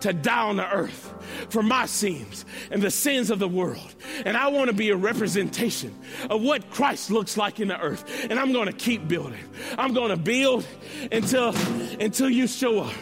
to 0.00 0.12
die 0.12 0.48
on 0.48 0.56
the 0.56 0.70
earth 0.70 1.14
for 1.48 1.62
my 1.62 1.86
sins 1.86 2.44
and 2.70 2.82
the 2.82 2.90
sins 2.90 3.30
of 3.30 3.38
the 3.38 3.48
world. 3.48 3.94
And 4.26 4.36
I 4.36 4.48
want 4.48 4.68
to 4.68 4.76
be 4.76 4.90
a 4.90 4.96
representation 4.96 5.98
of 6.28 6.42
what 6.42 6.68
Christ 6.68 7.10
looks 7.10 7.38
like 7.38 7.58
in 7.58 7.68
the 7.68 7.80
earth. 7.80 8.26
And 8.28 8.38
I'm 8.38 8.52
going 8.52 8.66
to 8.66 8.74
keep 8.74 9.08
building. 9.08 9.40
I'm 9.78 9.94
going 9.94 10.10
to 10.10 10.18
build 10.18 10.66
until 11.10 11.56
until 11.98 12.28
you 12.28 12.46
show 12.46 12.80
up. 12.80 12.92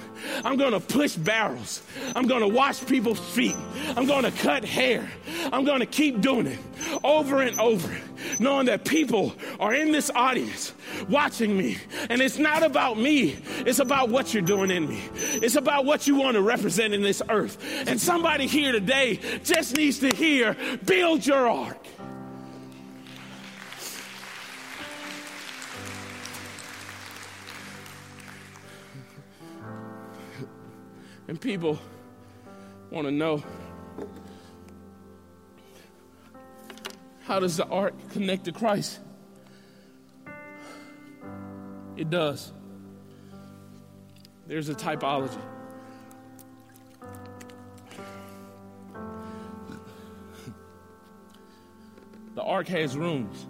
I'm 0.45 0.57
going 0.57 0.73
to 0.73 0.81
push 0.81 1.15
barrels. 1.17 1.83
I'm 2.15 2.27
going 2.27 2.41
to 2.41 2.49
wash 2.49 2.85
people's 2.87 3.21
feet. 3.21 3.57
I'm 3.97 4.07
going 4.07 4.25
to 4.25 4.31
cut 4.31 4.65
hair. 4.65 5.11
I'm 5.53 5.65
going 5.65 5.81
to 5.81 5.87
keep 5.87 6.21
doing 6.21 6.47
it 6.47 6.59
over 7.03 7.43
and 7.43 7.59
over, 7.59 7.95
knowing 8.39 8.67
that 8.67 8.85
people 8.85 9.35
are 9.61 9.75
in 9.75 9.93
this 9.93 10.11
audience 10.15 10.73
watching 11.09 11.57
me. 11.57 11.79
And 12.11 12.21
it's 12.21 12.39
not 12.39 12.63
about 12.63 12.99
me, 12.99 13.37
it's 13.67 13.79
about 13.79 14.09
what 14.09 14.33
you're 14.33 14.43
doing 14.43 14.71
in 14.71 14.89
me. 14.89 15.03
It's 15.15 15.57
about 15.57 15.85
what 15.85 16.07
you 16.07 16.17
want 16.17 16.35
to 16.35 16.43
represent 16.43 16.95
in 16.95 17.03
this 17.03 17.23
earth. 17.29 17.59
And 17.87 18.01
somebody 18.01 18.47
here 18.47 18.73
today 18.73 19.21
just 19.43 19.77
needs 19.77 19.99
to 20.01 20.15
hear 20.15 20.57
build 20.85 21.27
your 21.27 21.49
ark. 21.49 21.84
And 31.27 31.41
people 31.41 31.79
want 32.91 33.07
to 33.07 33.13
know 33.13 33.43
how 37.25 37.41
does 37.41 37.57
the 37.57 37.67
ark 37.67 37.95
connect 38.11 38.45
to 38.45 38.53
Christ? 38.53 39.01
It 41.97 42.11
does. 42.11 42.53
There's 44.47 44.69
a 44.69 44.75
typology. 44.75 45.41
The 52.35 52.43
ark 52.43 52.67
has 52.69 52.97
rooms. 52.97 53.47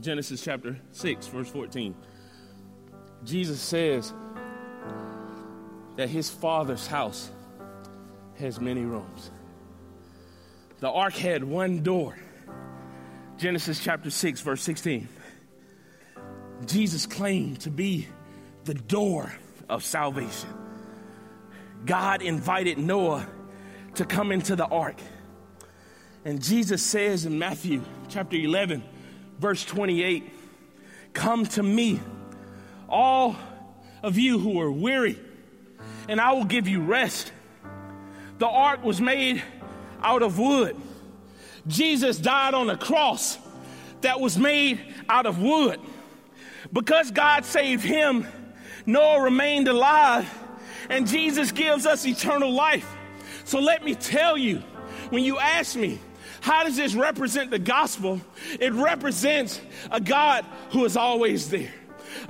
Genesis 0.00 0.42
chapter 0.42 0.76
6, 0.92 1.26
verse 1.28 1.48
14. 1.48 1.94
Jesus 3.24 3.60
says, 3.60 4.12
that 5.98 6.08
his 6.08 6.30
father's 6.30 6.86
house 6.86 7.28
has 8.38 8.60
many 8.60 8.82
rooms. 8.82 9.32
The 10.78 10.88
ark 10.88 11.14
had 11.14 11.42
one 11.42 11.82
door. 11.82 12.16
Genesis 13.36 13.80
chapter 13.80 14.08
6, 14.08 14.40
verse 14.42 14.62
16. 14.62 15.08
Jesus 16.66 17.04
claimed 17.04 17.62
to 17.62 17.70
be 17.70 18.06
the 18.62 18.74
door 18.74 19.32
of 19.68 19.82
salvation. 19.82 20.48
God 21.84 22.22
invited 22.22 22.78
Noah 22.78 23.26
to 23.96 24.04
come 24.04 24.30
into 24.30 24.54
the 24.54 24.66
ark. 24.66 25.00
And 26.24 26.40
Jesus 26.40 26.80
says 26.80 27.26
in 27.26 27.40
Matthew 27.40 27.82
chapter 28.08 28.36
11, 28.36 28.84
verse 29.40 29.64
28, 29.64 30.30
Come 31.12 31.44
to 31.46 31.62
me, 31.64 31.98
all 32.88 33.34
of 34.04 34.16
you 34.16 34.38
who 34.38 34.60
are 34.60 34.70
weary, 34.70 35.18
and 36.08 36.20
I 36.20 36.32
will 36.32 36.44
give 36.44 36.66
you 36.66 36.80
rest. 36.80 37.32
The 38.38 38.46
ark 38.46 38.82
was 38.82 39.00
made 39.00 39.42
out 40.02 40.22
of 40.22 40.38
wood. 40.38 40.76
Jesus 41.66 42.18
died 42.18 42.54
on 42.54 42.70
a 42.70 42.76
cross 42.76 43.38
that 44.00 44.20
was 44.20 44.38
made 44.38 44.80
out 45.08 45.26
of 45.26 45.40
wood. 45.40 45.80
Because 46.72 47.10
God 47.10 47.44
saved 47.44 47.84
him, 47.84 48.26
Noah 48.86 49.22
remained 49.22 49.68
alive, 49.68 50.28
and 50.88 51.06
Jesus 51.06 51.52
gives 51.52 51.86
us 51.86 52.06
eternal 52.06 52.52
life. 52.52 52.88
So 53.44 53.60
let 53.60 53.84
me 53.84 53.94
tell 53.94 54.36
you, 54.36 54.58
when 55.10 55.24
you 55.24 55.38
ask 55.38 55.76
me, 55.76 55.98
how 56.40 56.64
does 56.64 56.76
this 56.76 56.94
represent 56.94 57.50
the 57.50 57.58
gospel? 57.58 58.20
It 58.60 58.72
represents 58.72 59.60
a 59.90 60.00
God 60.00 60.44
who 60.70 60.84
is 60.84 60.96
always 60.96 61.50
there. 61.50 61.72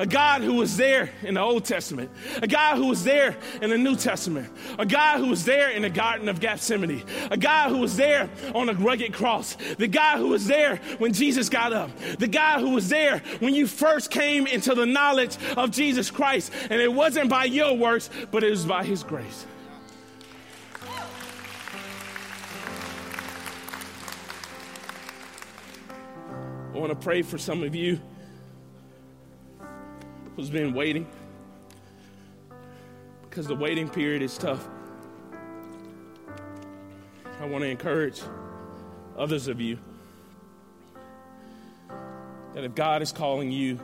A 0.01 0.07
God 0.07 0.43
who 0.43 0.55
was 0.55 0.77
there 0.77 1.11
in 1.25 1.35
the 1.35 1.41
Old 1.41 1.65
Testament, 1.65 2.09
a 2.41 2.47
God 2.47 2.77
who 2.77 2.87
was 2.87 3.03
there 3.03 3.37
in 3.61 3.71
the 3.71 3.77
New 3.77 3.97
Testament, 3.97 4.49
a 4.79 4.87
God 4.87 5.19
who 5.19 5.27
was 5.27 5.45
there 5.45 5.71
in 5.71 5.83
the 5.83 5.91
Garden 5.91 6.29
of 6.29 6.39
Gethsemane, 6.39 7.03
a 7.33 7.37
God 7.37 7.71
who 7.71 7.79
was 7.79 7.97
there 7.97 8.31
on 8.55 8.69
a 8.69 8.75
rugged 8.75 9.13
cross, 9.13 9.57
the 9.77 9.89
God 9.89 10.19
who 10.19 10.29
was 10.29 10.47
there 10.47 10.77
when 10.99 11.13
Jesus 11.13 11.49
got 11.49 11.73
up, 11.73 11.91
the 12.21 12.29
God 12.29 12.61
who 12.61 12.71
was 12.71 12.89
there 12.89 13.19
when 13.41 13.55
you 13.55 13.67
first 13.67 14.13
came 14.13 14.47
into 14.47 14.73
the 14.73 14.87
knowledge 14.87 15.37
of 15.57 15.73
Jesus 15.73 16.13
Christ. 16.13 16.53
And 16.71 16.81
it 16.81 16.93
wasn't 16.93 17.29
by 17.29 17.47
your 17.47 17.77
works, 17.77 18.09
but 18.31 18.45
it 18.45 18.51
was 18.51 18.65
by 18.65 18.85
His 18.85 19.03
grace. 19.03 19.47
I 26.73 26.81
want 26.81 26.91
to 26.91 27.05
pray 27.05 27.23
for 27.23 27.39
some 27.39 27.65
of 27.65 27.75
you 27.75 27.99
who's 30.39 30.51
been 30.51 30.73
waiting 30.73 31.05
because 33.29 33.49
the 33.49 33.57
waiting 33.57 33.89
period 33.89 34.23
is 34.23 34.39
tough. 34.39 34.69
I 37.41 37.47
want 37.47 37.65
to 37.65 37.69
encourage 37.69 38.23
others 39.17 39.49
of 39.49 39.61
you 39.61 39.81
that 42.55 42.63
if 42.63 42.77
God 42.77 43.03
is 43.03 43.11
calling 43.11 43.51
you 43.51 43.81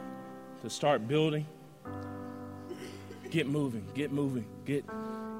to 0.62 0.70
start 0.70 1.08
building, 1.08 1.44
get 3.32 3.48
moving, 3.48 3.84
get 3.92 4.12
moving, 4.12 4.46
get 4.64 4.84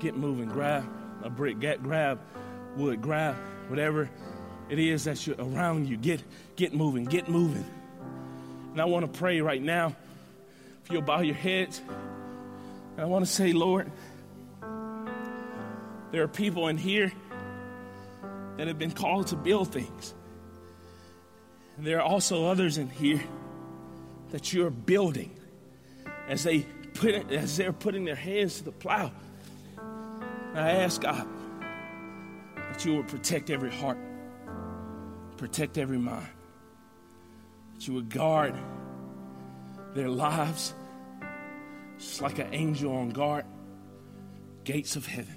get 0.01 0.17
moving. 0.17 0.49
Grab 0.49 0.85
a 1.23 1.31
brick, 1.31 1.61
get 1.61 1.81
grab 1.81 2.19
wood, 2.77 3.01
grab 3.01 3.37
whatever 3.69 4.11
it 4.69 4.81
is 4.81 5.05
that's 5.05 5.29
around 5.29 5.89
you. 5.89 5.97
Get 5.97 6.25
get 6.57 6.75
moving, 6.75 7.05
get 7.05 7.29
moving. 7.29 7.65
And 8.73 8.81
I 8.81 8.85
want 8.87 9.13
to 9.13 9.17
pray 9.17 9.41
right 9.41 9.63
now 9.63 9.95
if 10.85 10.93
you'll 10.93 11.03
bow 11.03 11.21
your 11.21 11.35
heads, 11.35 11.81
I 12.99 13.07
want 13.07 13.25
to 13.25 13.31
say, 13.31 13.53
Lord, 13.53 13.91
there 16.13 16.23
are 16.23 16.29
people 16.29 16.69
in 16.69 16.77
here 16.77 17.11
that 18.59 18.69
have 18.69 18.79
been 18.79 18.93
called 18.93 19.29
to 19.29 19.37
build 19.37 19.73
things. 19.73 20.15
And 21.77 21.87
there 21.87 21.99
are 21.99 22.05
also 22.05 22.47
others 22.47 22.77
in 22.77 22.91
here 22.91 23.23
that 24.31 24.53
you're 24.53 24.71
building 24.71 25.35
as 26.29 26.45
they 26.45 26.61
put 26.95 27.15
it, 27.15 27.33
as 27.33 27.57
they're 27.57 27.73
putting 27.73 28.05
their 28.05 28.15
hands 28.15 28.59
to 28.59 28.65
the 28.65 28.73
plow. 28.73 29.11
And 29.79 30.61
I 30.61 30.71
ask 30.71 31.01
God 31.01 31.27
that 32.57 32.85
you 32.85 32.97
would 32.97 33.09
protect 33.09 33.49
every 33.49 33.73
heart, 33.73 33.99
protect 35.39 35.79
every 35.79 35.99
mind, 35.99 36.29
that 37.75 37.89
you 37.89 37.95
would 37.95 38.11
guard 38.11 38.55
their 39.95 40.09
lives 40.09 40.75
just 41.99 42.21
like 42.21 42.39
an 42.39 42.53
angel 42.53 42.95
on 42.95 43.11
guard, 43.11 43.45
gates 44.65 44.97
of 44.97 45.07
heaven. 45.07 45.37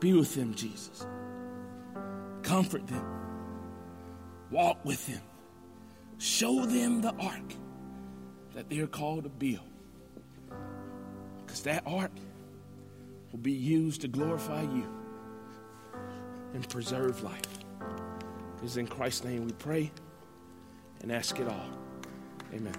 Be 0.00 0.12
with 0.12 0.34
them, 0.34 0.54
Jesus. 0.54 1.06
Comfort 2.42 2.86
them. 2.86 3.04
Walk 4.50 4.84
with 4.84 5.06
them. 5.06 5.22
Show 6.18 6.66
them 6.66 7.00
the 7.00 7.14
ark 7.14 7.54
that 8.54 8.68
they're 8.68 8.86
called 8.86 9.24
to 9.24 9.30
build. 9.30 9.60
Because 11.44 11.62
that 11.62 11.82
ark 11.86 12.12
will 13.32 13.38
be 13.38 13.52
used 13.52 14.02
to 14.02 14.08
glorify 14.08 14.62
you 14.62 14.86
and 16.52 16.68
preserve 16.68 17.22
life. 17.22 17.42
It's 18.62 18.76
in 18.76 18.86
Christ's 18.86 19.24
name 19.24 19.44
we 19.44 19.52
pray 19.52 19.90
and 21.02 21.12
ask 21.12 21.38
it 21.38 21.48
all. 21.48 21.70
Amen. 22.52 22.74